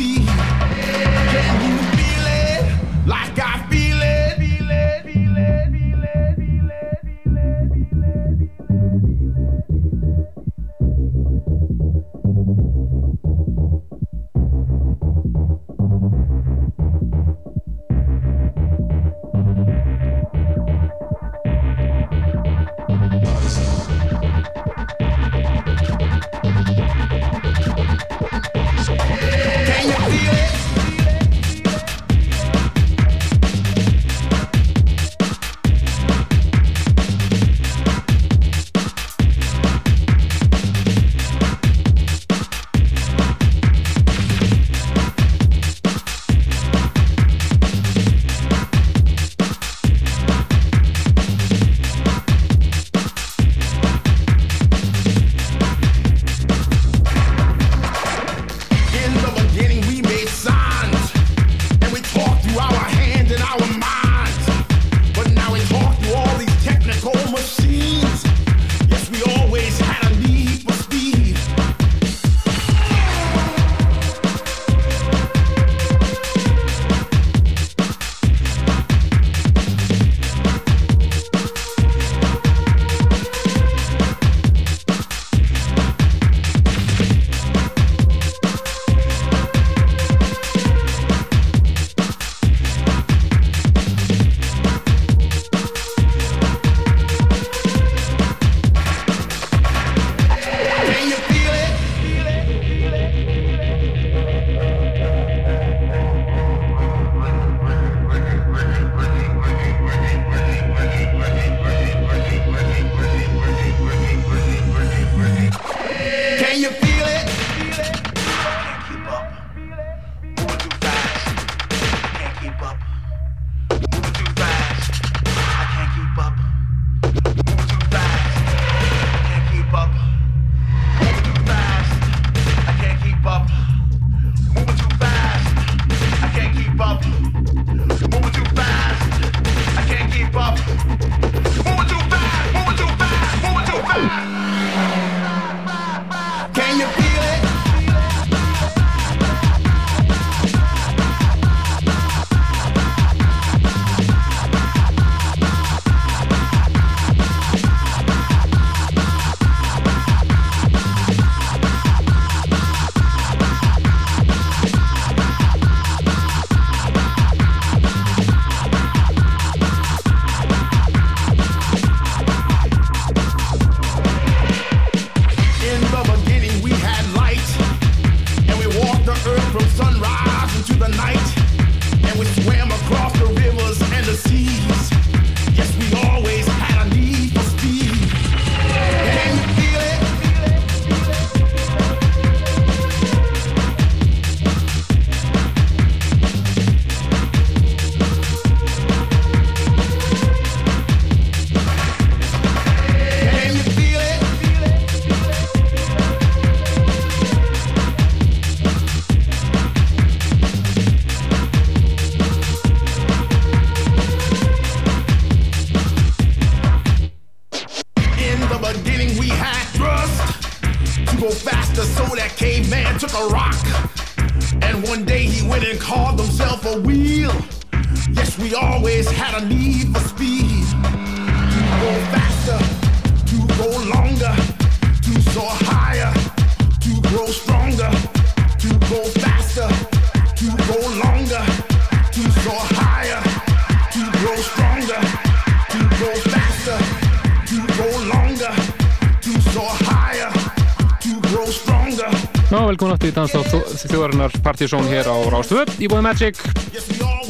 [254.61, 256.37] Partizón hér á Rástöðu í bóði Magic.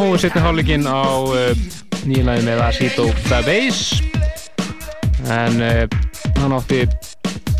[0.03, 1.53] Og setni hálfleikin á uh,
[2.03, 4.01] nýjumæði með Asito The Bass
[5.31, 5.85] en uh,
[6.41, 6.81] hann átti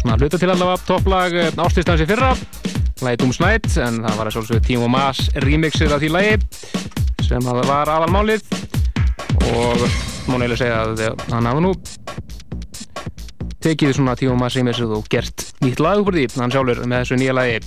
[0.01, 2.33] svona hluta til allavega topplag uh, ástíðstansi fyrra
[2.99, 6.35] lagi Doom Snight en það var að sjálfsögðu Timo Maas remixið af því lagi
[7.29, 8.43] sem var aðalmálið.
[9.53, 9.87] Og
[10.27, 11.71] má neila segja að hann hafa nú
[13.63, 17.23] tekið svona Timo Maas remixið og gert nýtt lag úr því, hann sjálfur með þessu
[17.23, 17.61] nýja lagi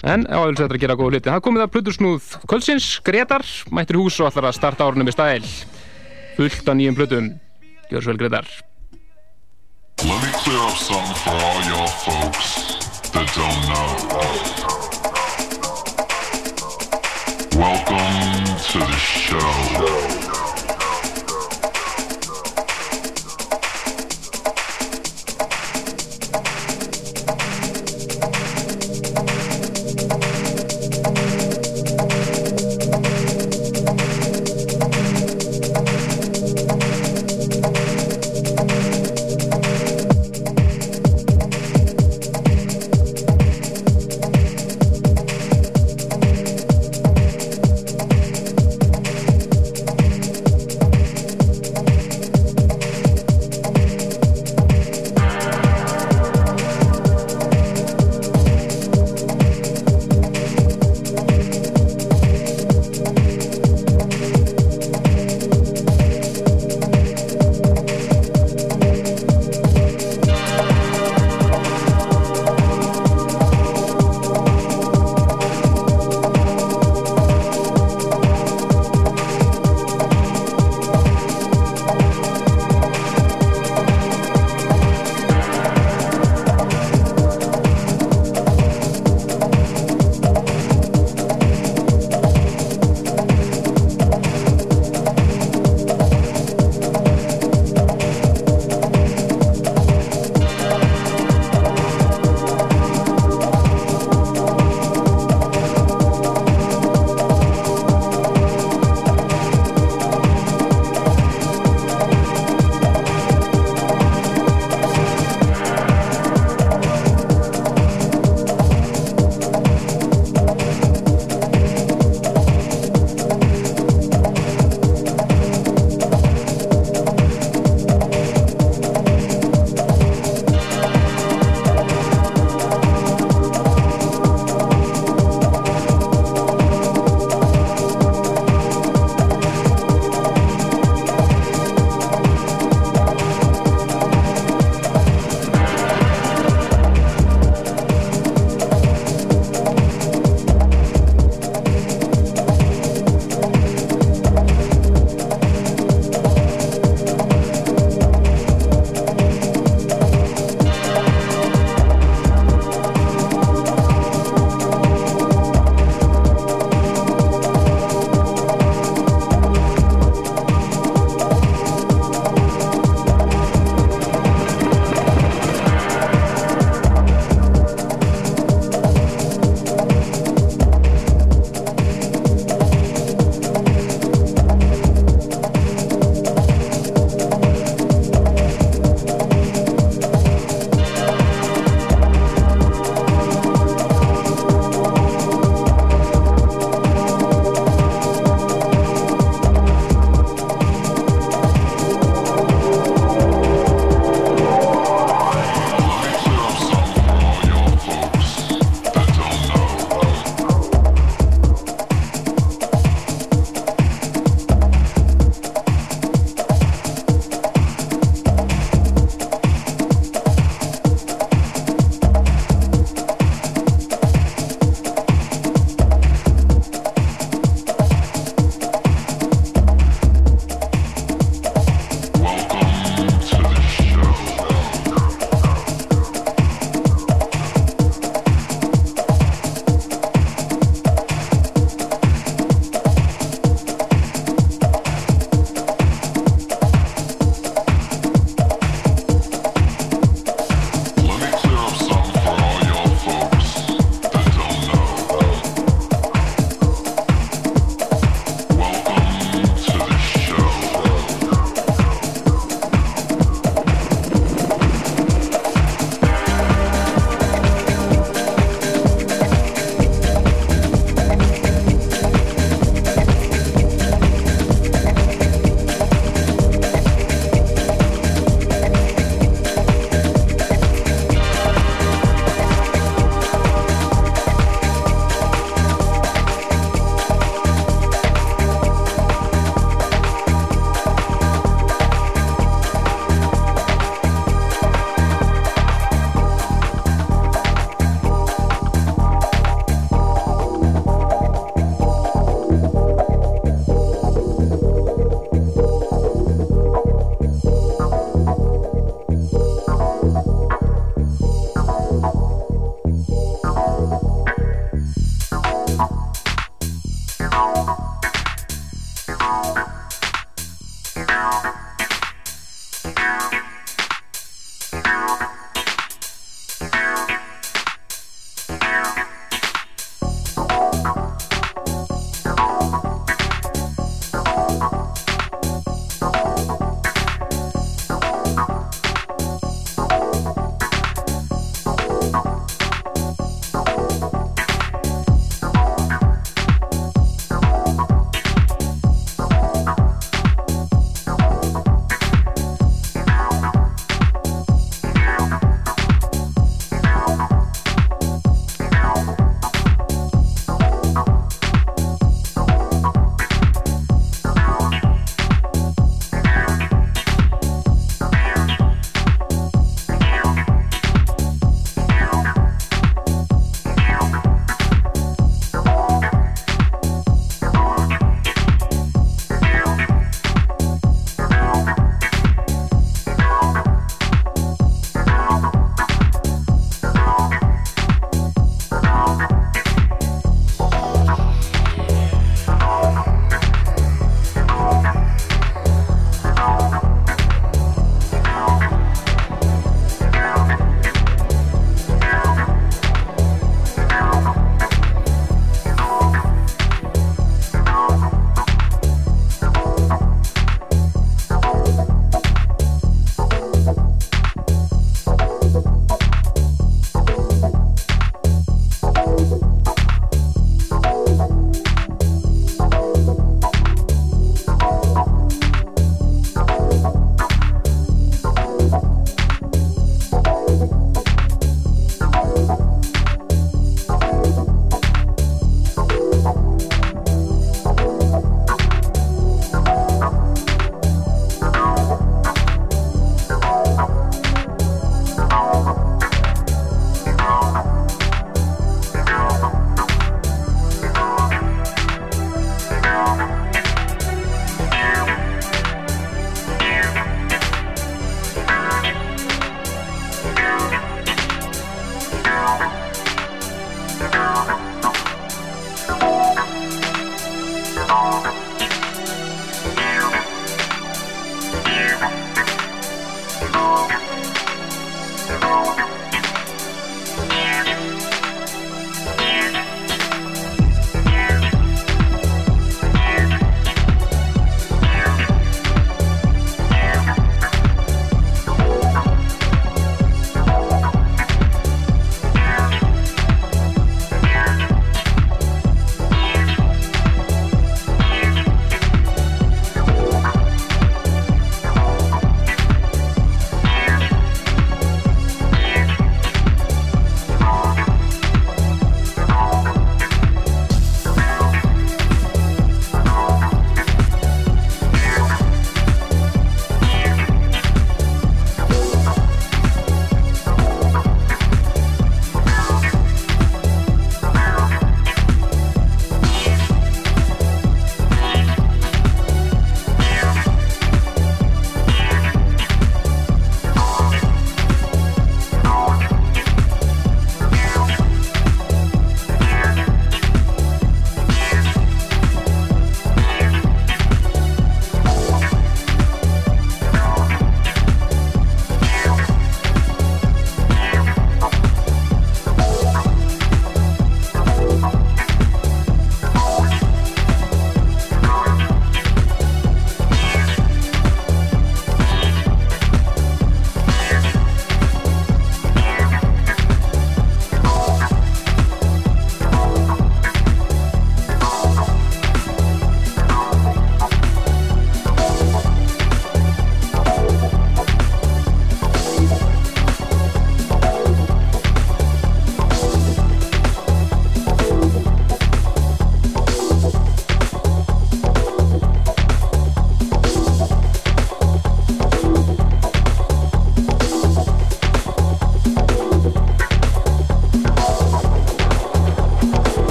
[0.00, 1.28] En áður þetta að gera góða hluti.
[1.28, 5.44] Það komið að Plutursnúð Kvöldsins, Gretar, mættir hús og ætlar að starta árunum í stæl.
[6.38, 7.30] Fullt af nýjum Plutum.
[7.90, 8.48] Gjör svo vel Gretar.
[10.00, 12.48] Let me clear up something for all y'all folks
[13.12, 13.88] that don't know.
[17.60, 20.19] Welcome to the show.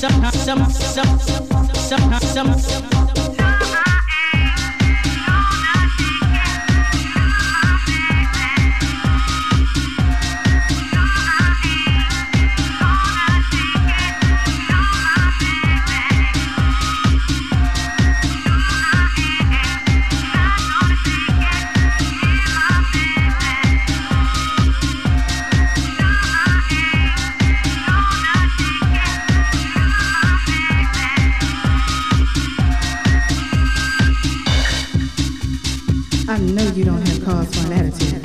[0.00, 0.70] some some
[1.74, 3.09] some some
[36.76, 38.24] you don't have cause for an attitude.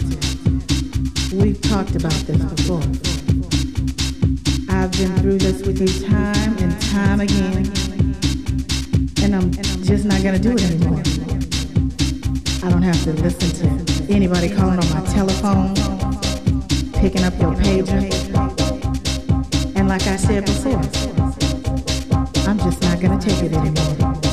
[1.33, 2.81] We've talked about this before.
[4.69, 7.65] I've been through this with you time and time again,
[9.23, 9.51] and I'm
[9.83, 11.01] just not gonna do it anymore.
[12.63, 15.73] I don't have to listen to anybody calling on my telephone,
[16.93, 18.03] picking up your pager,
[19.75, 20.81] and like I said before,
[22.47, 24.24] I'm just not gonna take it anymore.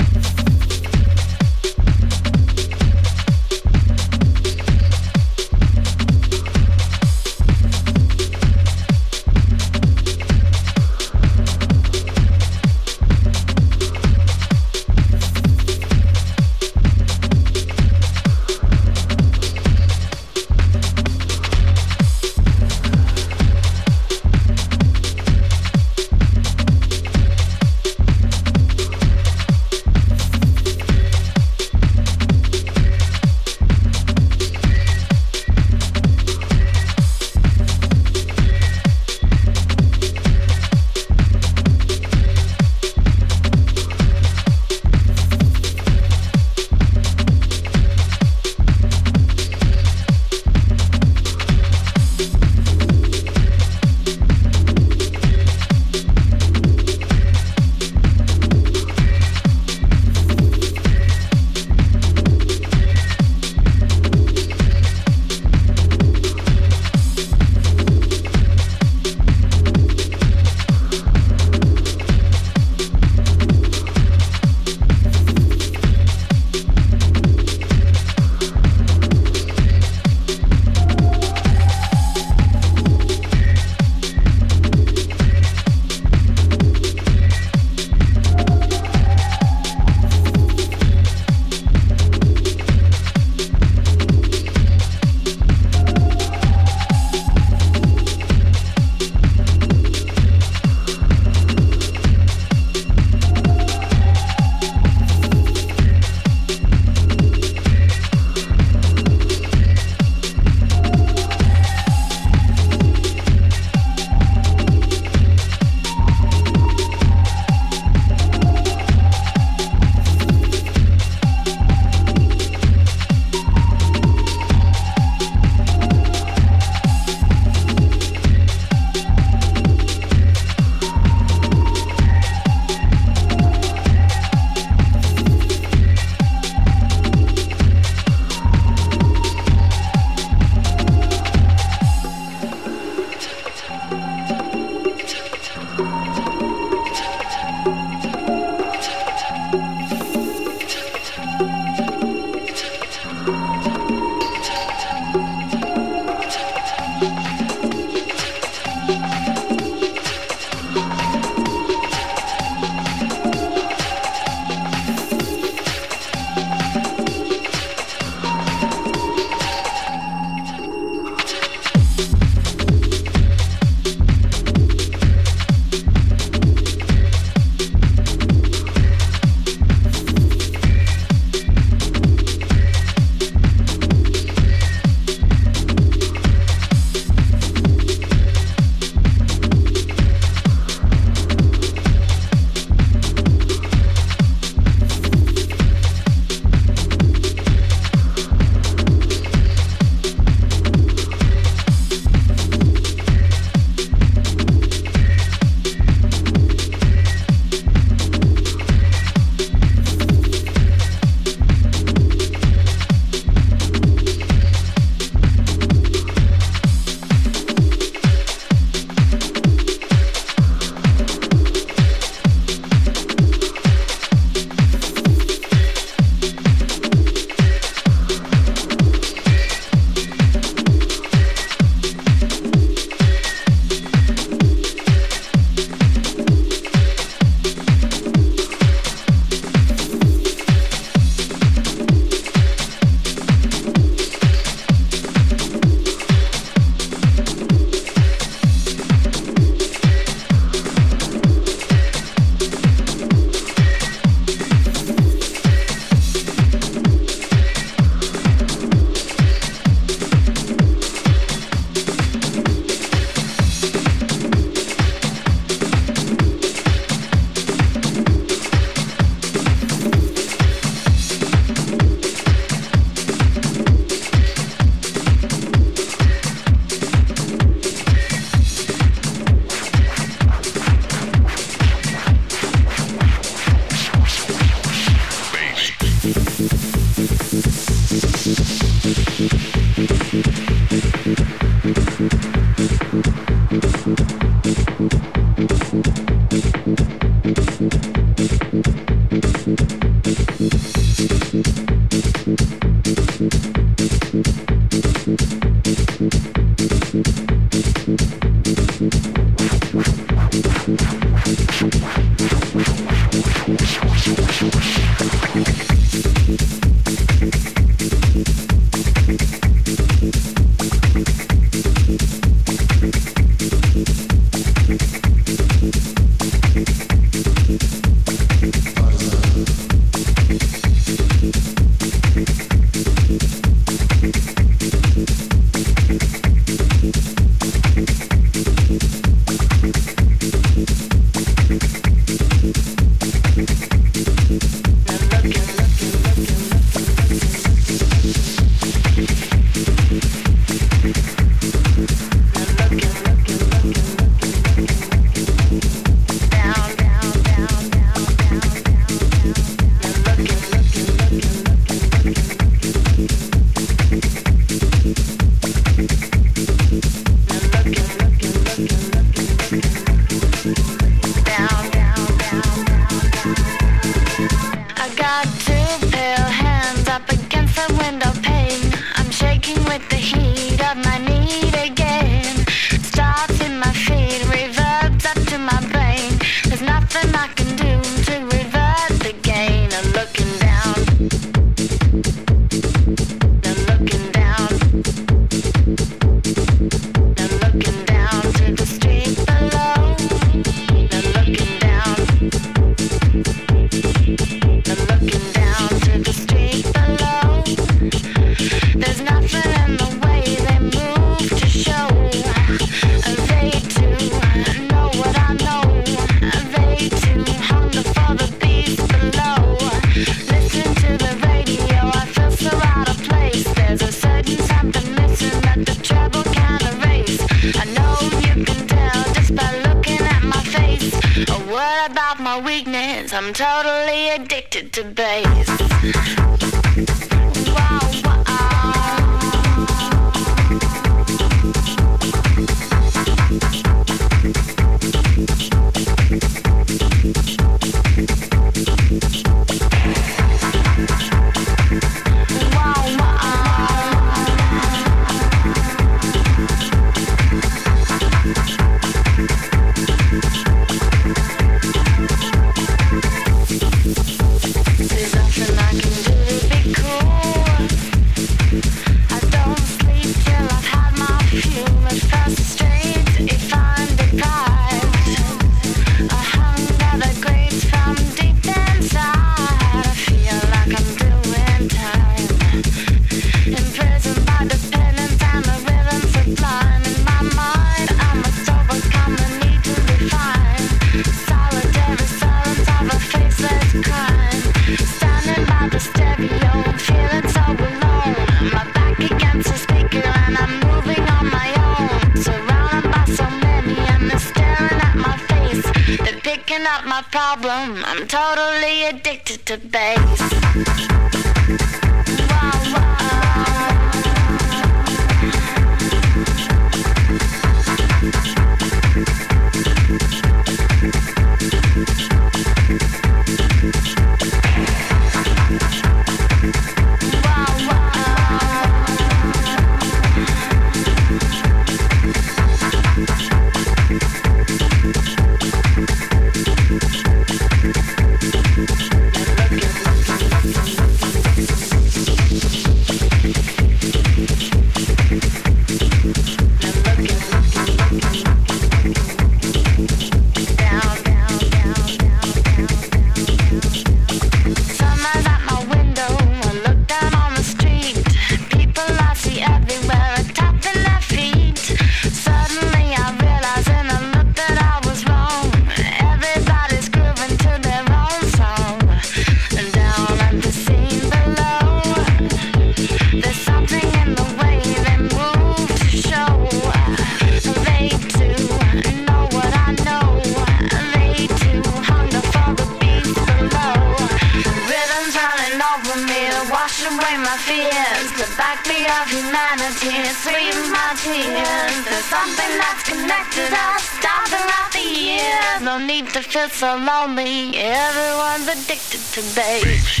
[588.16, 591.84] The backbeat of humanity is sweeping my tears.
[591.84, 595.60] There's something that's connected us down throughout years.
[595.60, 597.54] No need to feel so lonely.
[597.58, 600.00] Everyone's addicted to bass.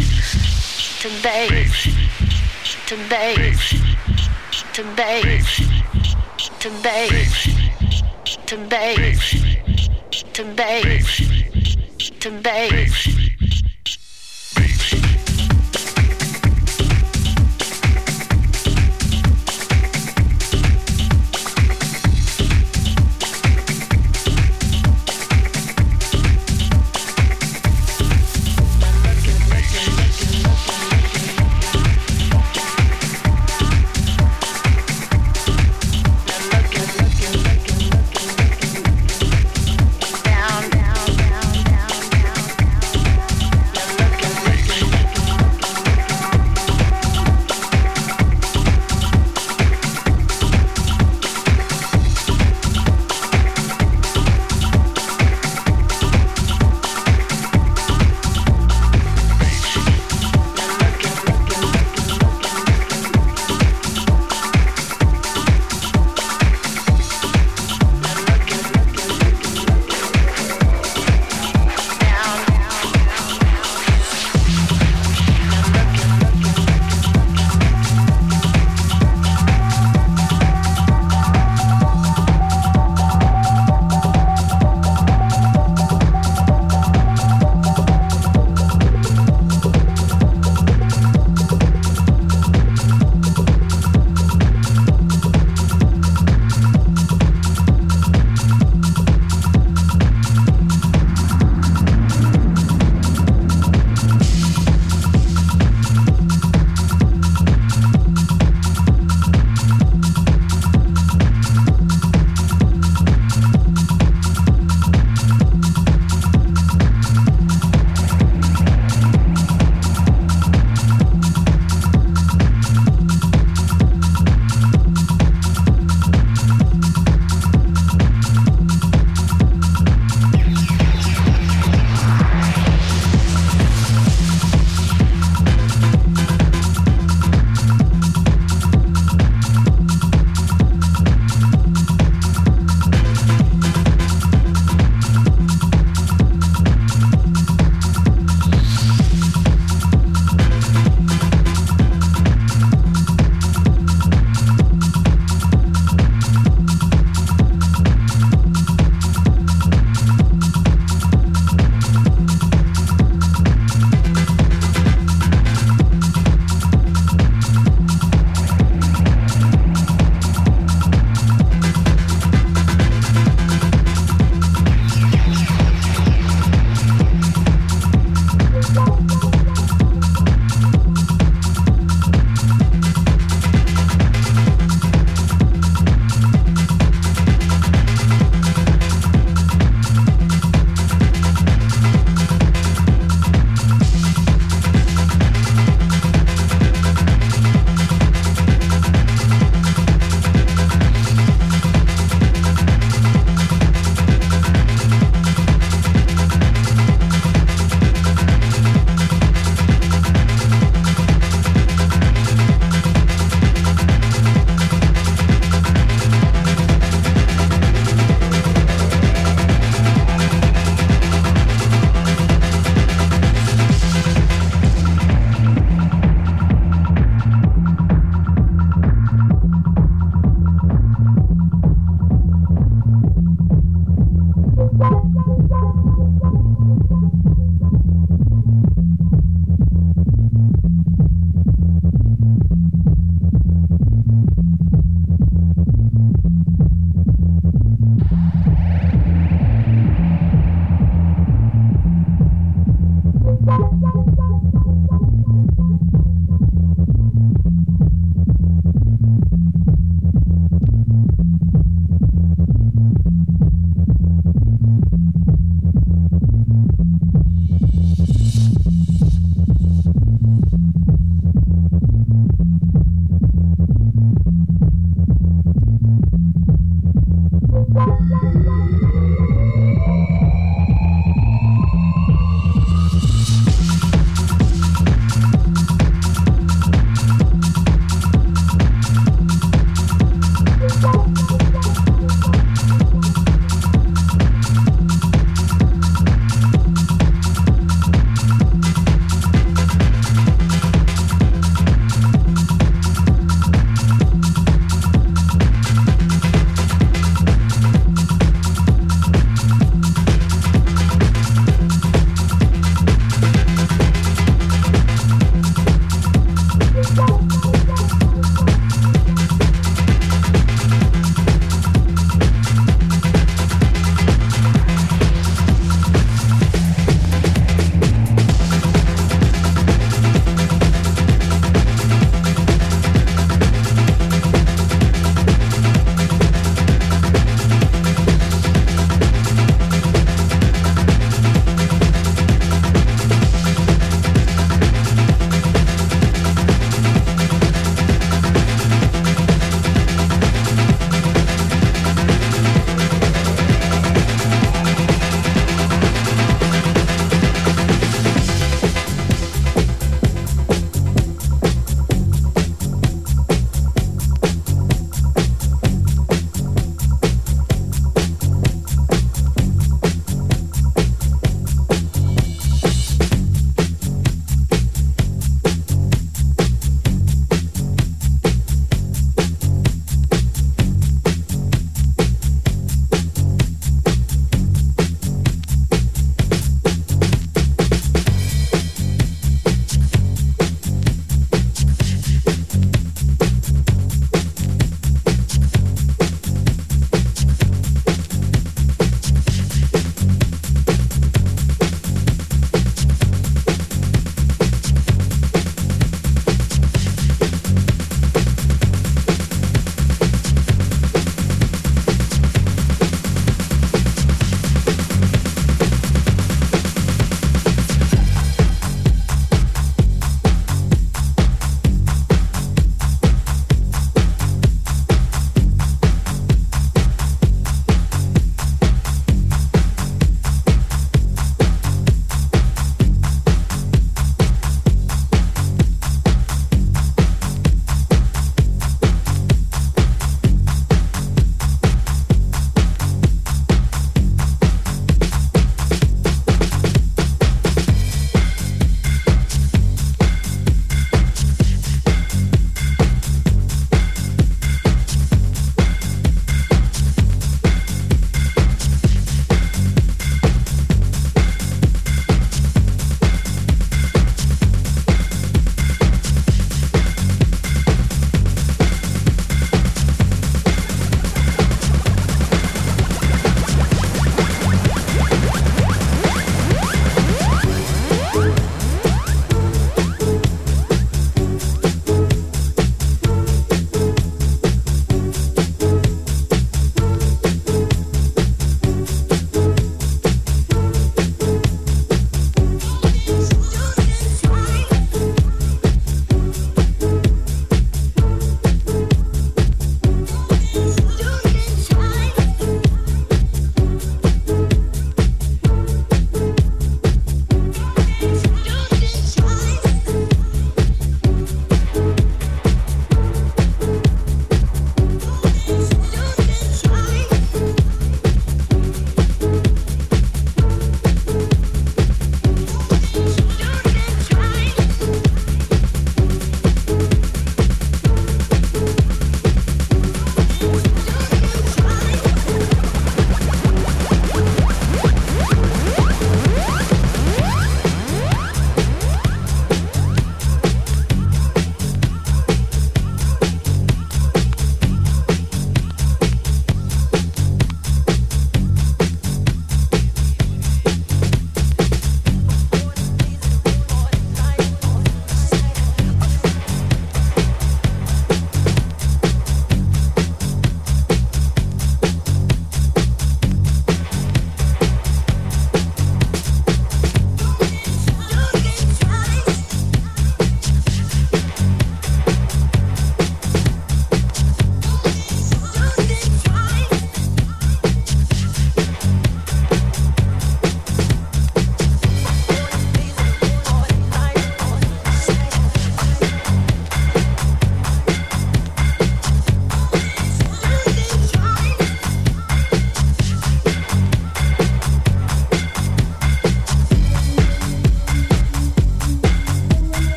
[1.02, 1.88] To bass.
[2.86, 3.74] To bass.
[4.72, 5.60] To bass.
[6.60, 7.36] To bass.
[8.46, 9.34] To bass.
[10.32, 11.20] To bass.
[12.20, 13.25] To bass.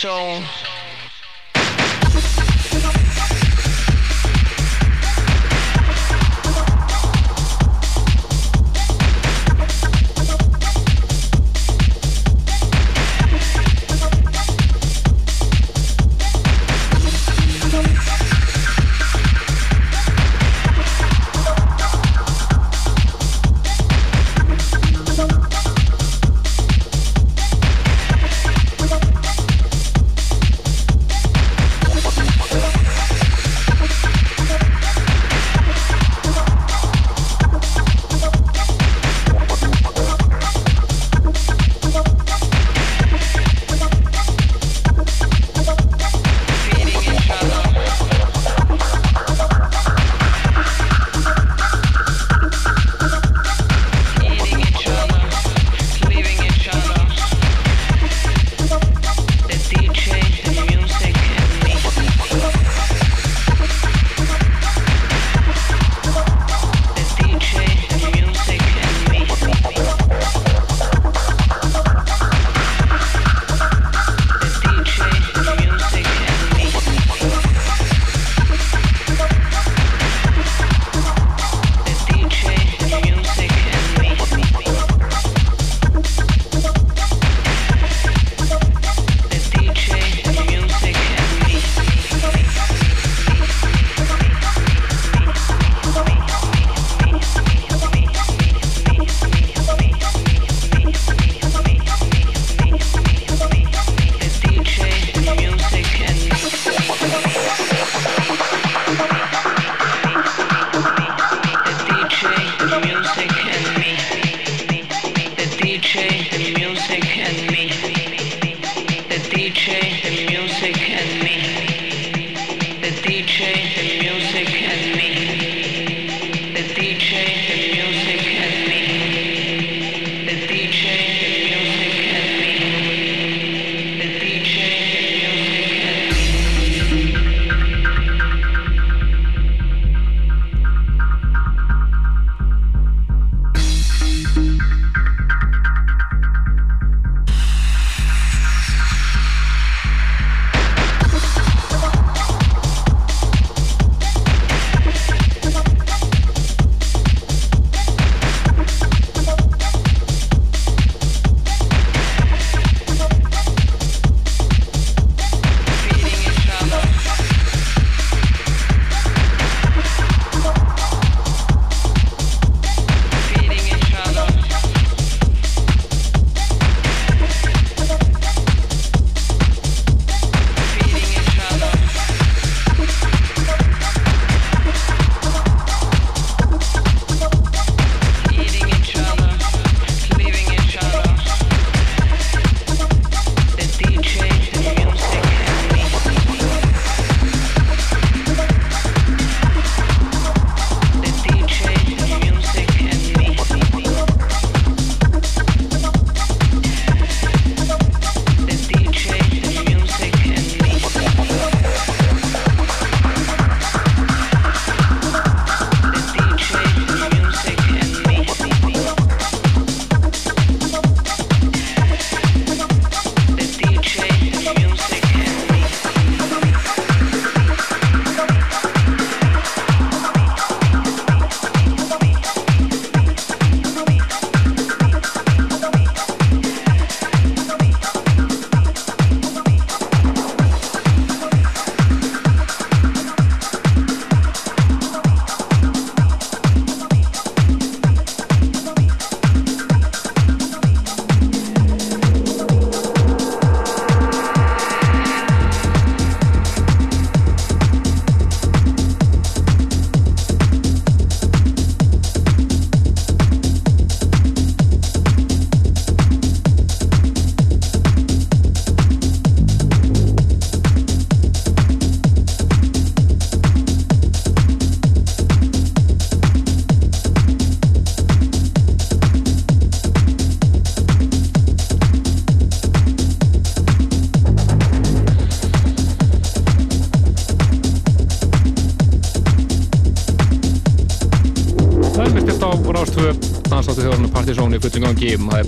[0.00, 0.42] So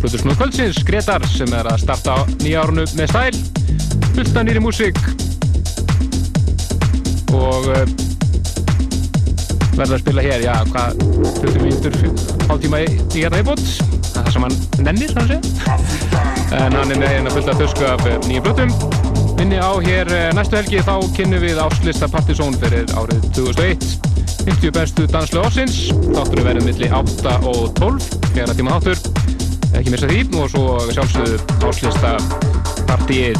[0.02, 3.12] gangi það er Plutur Snúð Kvöldsins, Gretar sem er að starta á nýja árunu með
[3.12, 3.36] stæl.
[4.16, 4.98] Fullt af nýri músík.
[7.32, 7.84] Og uh,
[9.76, 10.98] verður að spila hér, já, hvað
[11.38, 11.94] 20 mínutur,
[12.48, 15.38] hálftíma í, í hérna það er það sem hann nennir, hann sé
[16.52, 18.74] en hann er með hérna fullt af þösku af eh, nýjum blötum
[19.38, 23.86] minni á hér eh, næstu helgi þá kynnum við áslista Partizón fyrir árið 2001
[24.44, 29.00] 50 bestu danslu ásins þáttur verður milli 8 og 12 fjara tíma þáttur,
[29.82, 30.64] ekki missa því og svo
[30.94, 32.12] sjálfsögðu áslista
[32.86, 33.38] partíið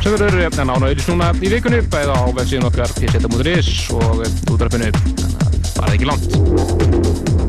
[0.00, 4.92] sem verður eh, nána auðvitað núna í vikunni bæða á vefsíðun okkar pseta.is og útdrafinu
[4.94, 7.45] þannig að það er ekki langt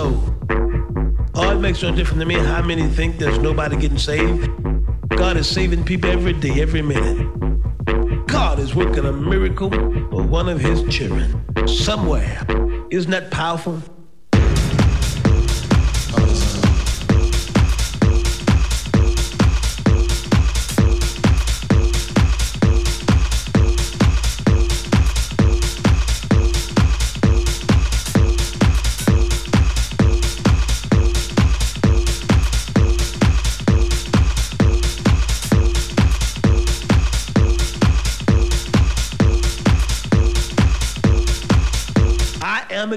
[0.00, 0.30] souls.
[1.34, 4.48] Oh, it makes no difference to me how many think there's nobody getting saved.
[5.10, 7.18] God is saving people every day, every minute.
[8.26, 11.26] God is working a miracle for one of his children
[11.68, 12.46] somewhere.
[12.90, 13.82] Isn't that powerful?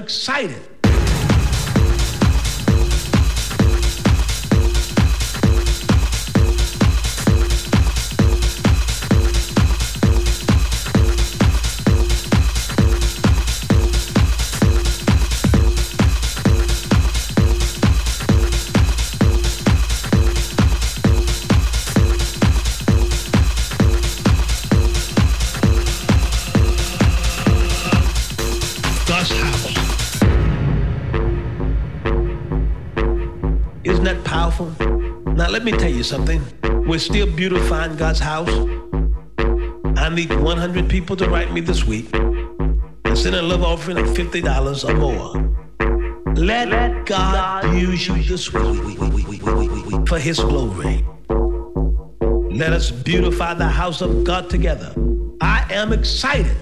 [0.04, 0.73] Excited.
[36.04, 36.42] Something.
[36.86, 38.50] We're still beautifying God's house.
[39.96, 44.06] I need 100 people to write me this week and send a love offering of
[44.06, 46.34] $50 or more.
[46.36, 51.04] Let, God, use you this week for His glory.
[52.50, 54.92] Let us beautify the house of God together.
[55.40, 56.56] I am excited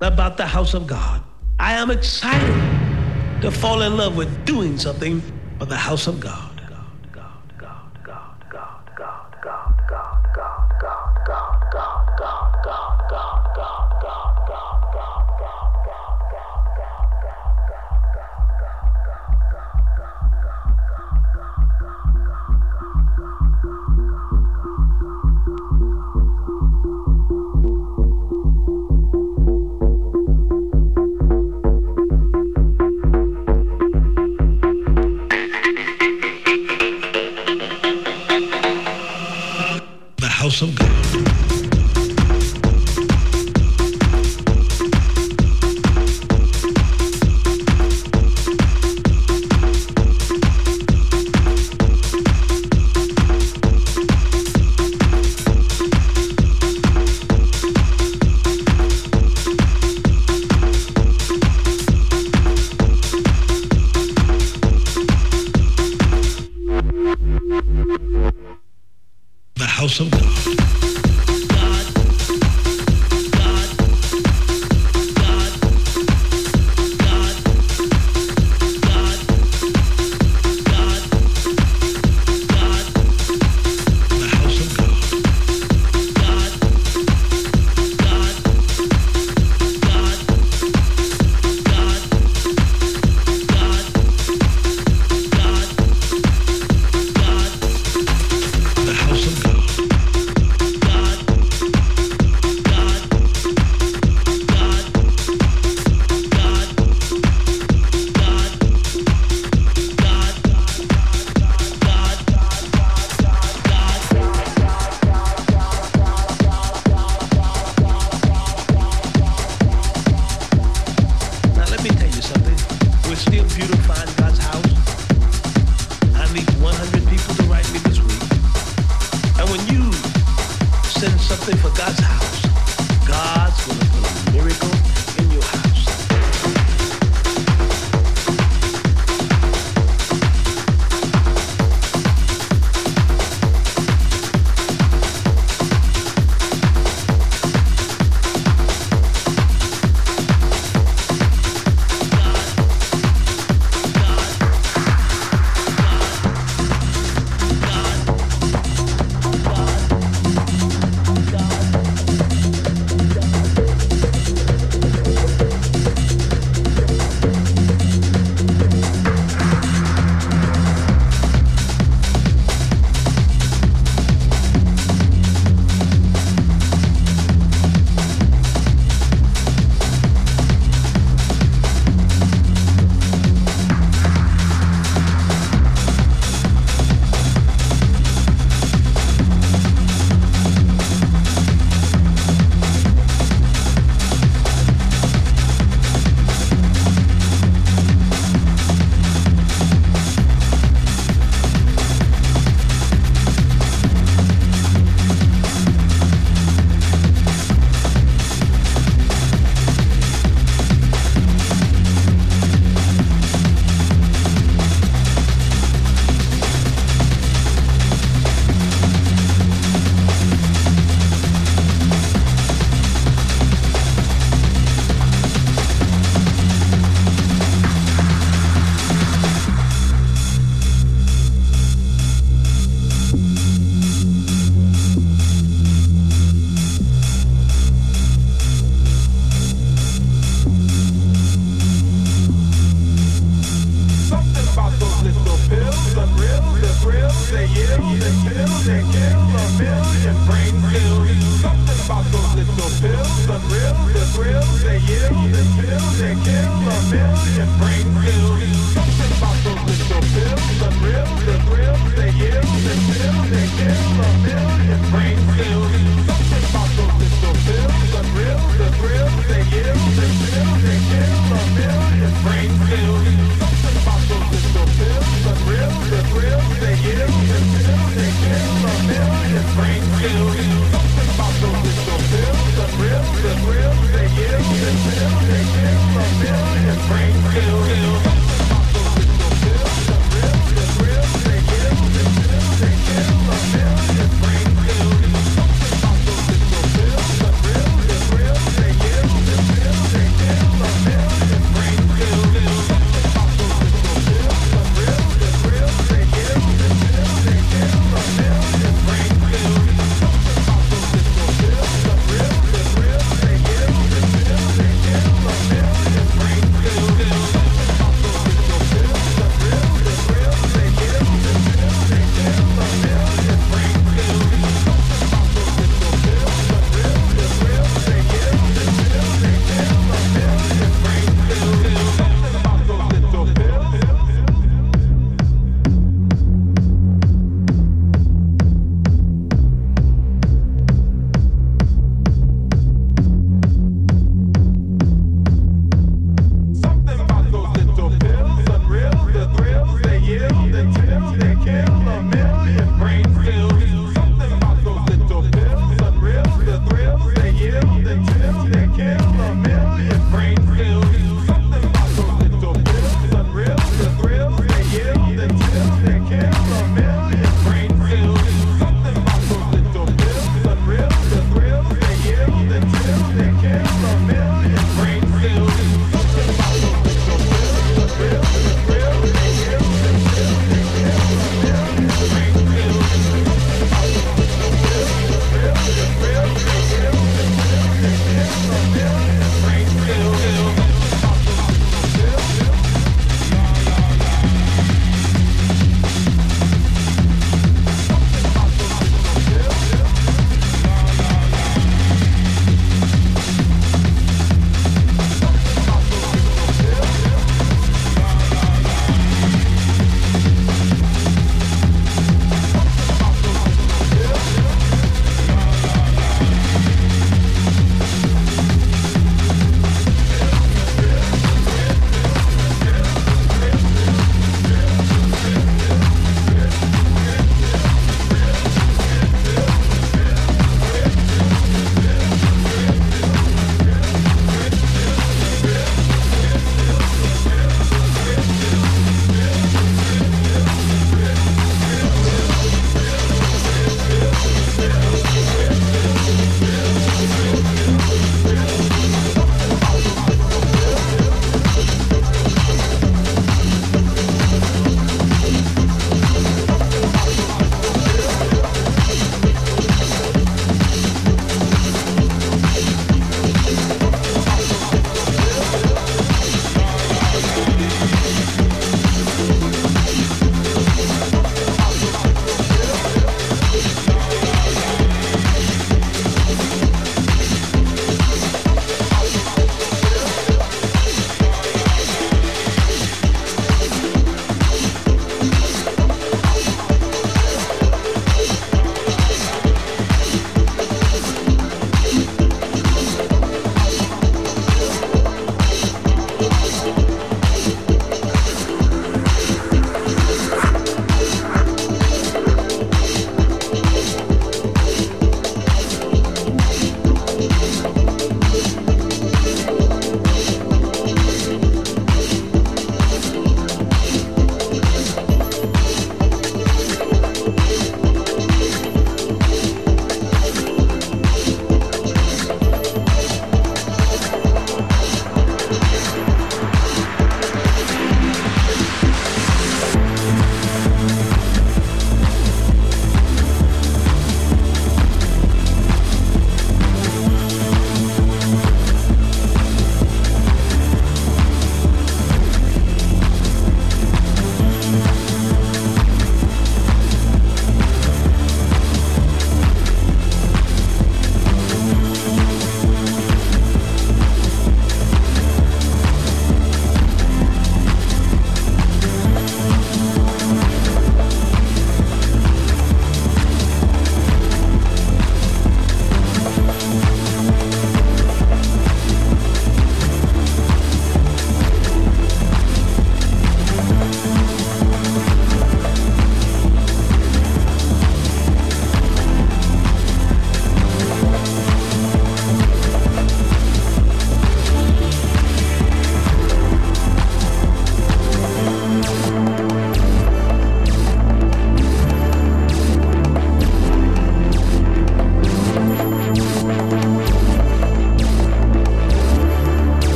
[0.00, 1.22] about the house of God.
[1.60, 5.22] I am excited to fall in love with doing something
[5.58, 6.41] for the house of God.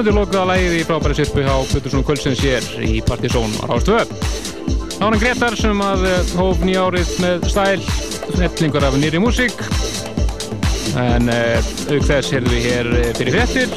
[0.00, 4.06] Vonandi lokaða lægið í frábæri sirpu hjá Plutusson Kvölsins hér í Partizón á var
[5.02, 7.82] hann Gretar sem að eh, hóf nýja árið með stæl,
[8.30, 9.60] snetlingur af nýri músík.
[10.96, 13.76] En uh, auk þess heyrðum við hér eh, fyrir frettir.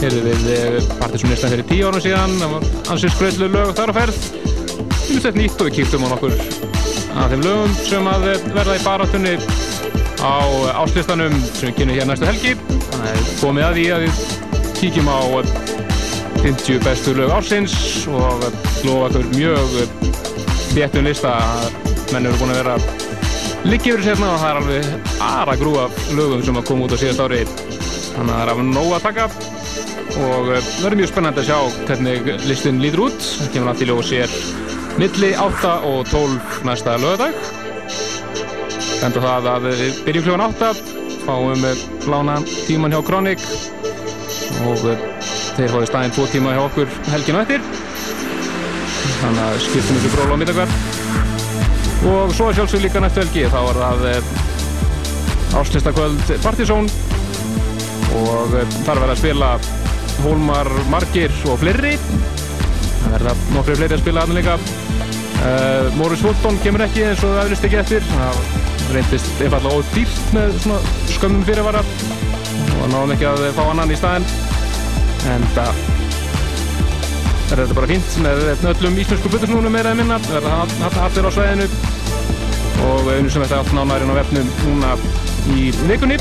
[0.00, 2.36] Heyrðum við Partizón listan fyrir tíu árum síðan.
[2.40, 4.26] Það var ansins skröðlu lög þar á ferð.
[4.32, 6.38] Við erum sett nýtt og við kíktum á nokkur
[7.20, 9.36] af þeim lögum sem að eh, verða í baráttunni
[10.24, 10.40] á
[10.80, 12.56] áslistanum sem við kynum hér næstu helgi.
[13.02, 14.31] Er komið að því að við
[14.82, 15.46] kíkjum á eh,
[16.42, 17.74] 50 bestu lög ársins
[18.10, 19.76] og eh, lofa okkur mjög
[20.72, 21.36] þéttum lista.
[22.10, 22.74] Menn eru búin að vera
[23.62, 25.84] yfir sérna og það er alveg aðra grúa
[26.18, 27.44] lögum sem að koma út á síðast ári.
[27.46, 29.28] Þannig að það er alveg nóg að taka
[30.22, 33.28] og eh, það verður mjög spennandi að sjá hvernig listin lítur út.
[33.38, 34.38] Það kemur í ljós sér
[34.98, 37.38] milli 8 og 12 næsta lögadag
[39.02, 40.74] enda það að við byrjum kljóðan 8
[41.22, 43.46] fáum eh, lána tíman hjá Kronik
[44.68, 45.06] og eh,
[45.56, 47.64] þeir fáið staðinn 2 tíma hjá okkur helginu eftir.
[49.22, 50.76] Þannig að skiptum ykkur bról á middagverð.
[52.12, 54.32] Og svo sjálfsög líka næstu helgi þá var það eh,
[55.60, 56.90] áslistakvöld Partizón.
[58.18, 59.52] Og eh, þar verða að spila
[60.22, 61.96] Hólmar Margir og fleiri.
[63.02, 64.58] Það verða nokkru fleiri að spila aðnum líka.
[65.42, 68.04] Uh, Morris Fulton kemur ekki eins og það öðrist ekki eftir.
[68.12, 71.82] Það reyndist einfallega ódýrt með svona skömmum fyrirvara.
[72.78, 74.41] Og náðum ekki að fá annan í staðinn
[75.30, 75.80] en það
[77.52, 80.16] er þetta bara fínt með öllum íslensku butursnúnum meira en minna.
[80.24, 81.66] Það verða allir á svæðinu.
[82.82, 84.94] Og við sem þetta allt nánærin á vefnum núna
[85.52, 86.16] í vikunni.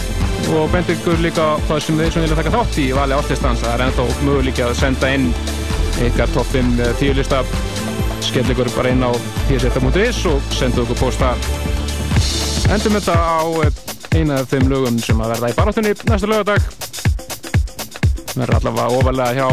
[0.52, 3.86] Og bendur ykkur líka það sem sem vilja taka þátt í vali áslistans það er
[3.86, 5.32] ennþá möguleik að senda inn
[6.10, 7.42] ykkar toppin tíu lista.
[8.22, 9.12] Skell ykkur bara inn á
[9.48, 11.34] pseta.is og senda ykkur posta.
[12.72, 13.42] Endum þetta á
[14.12, 16.81] eina af þeim lögum sem að verða í baráttunni næsta lögadag
[18.36, 19.48] verður allavega ofalega hjá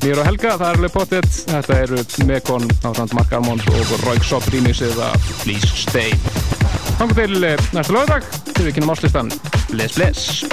[0.00, 4.24] mér og Helga, það er alveg potið þetta eru Mekon samt Mark Armond og Roig
[4.24, 6.16] Sopp rýmisið að Please Stay.
[7.00, 9.32] Þannig til eh, næsta lögadag til við kynum áslistan
[9.72, 10.49] Bless Bless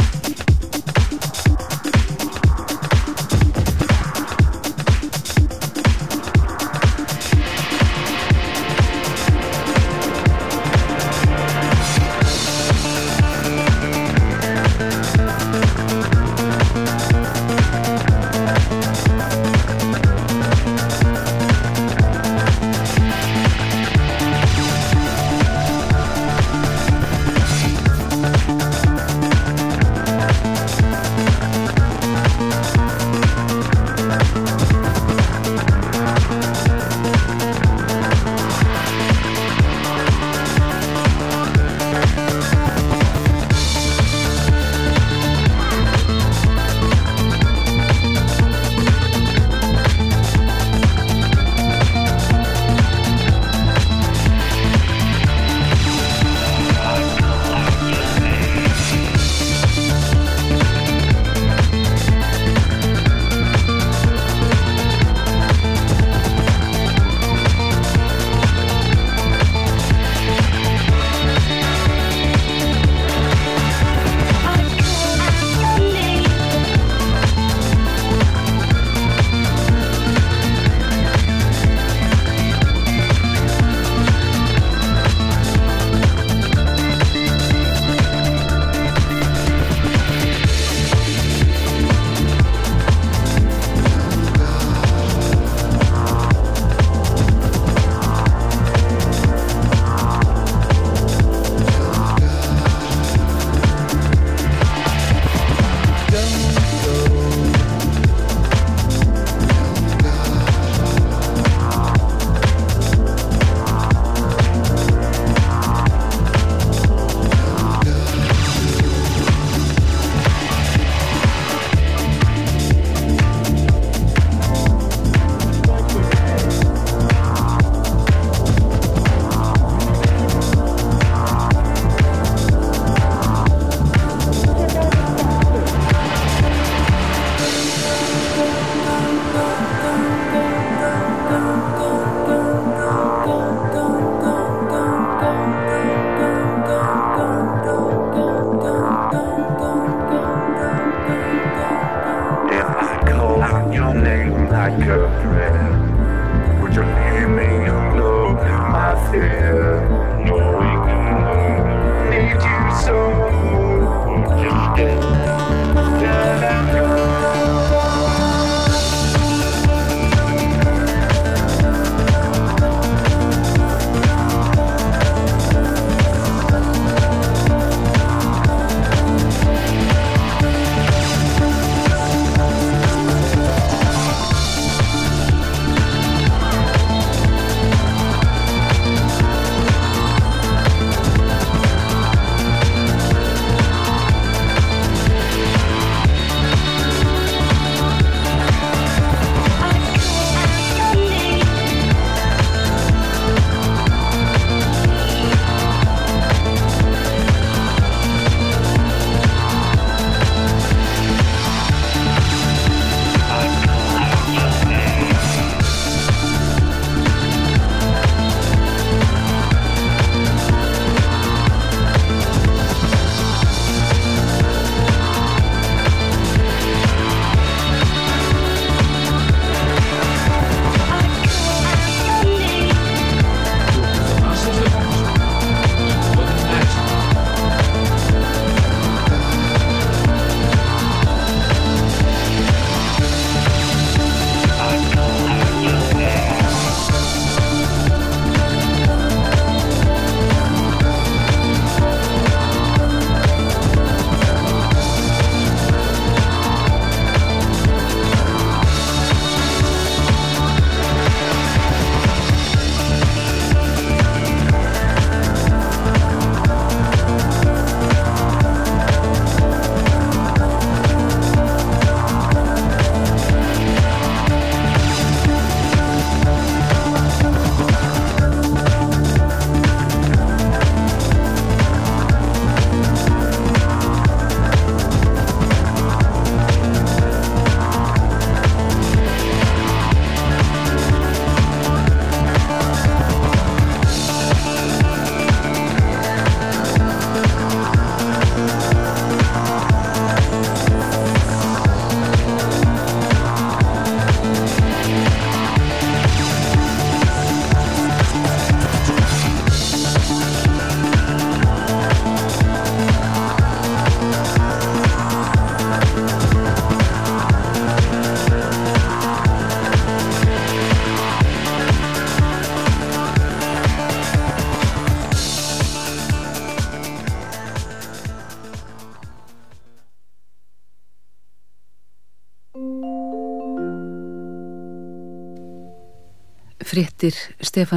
[336.77, 337.75] fréttir Stefani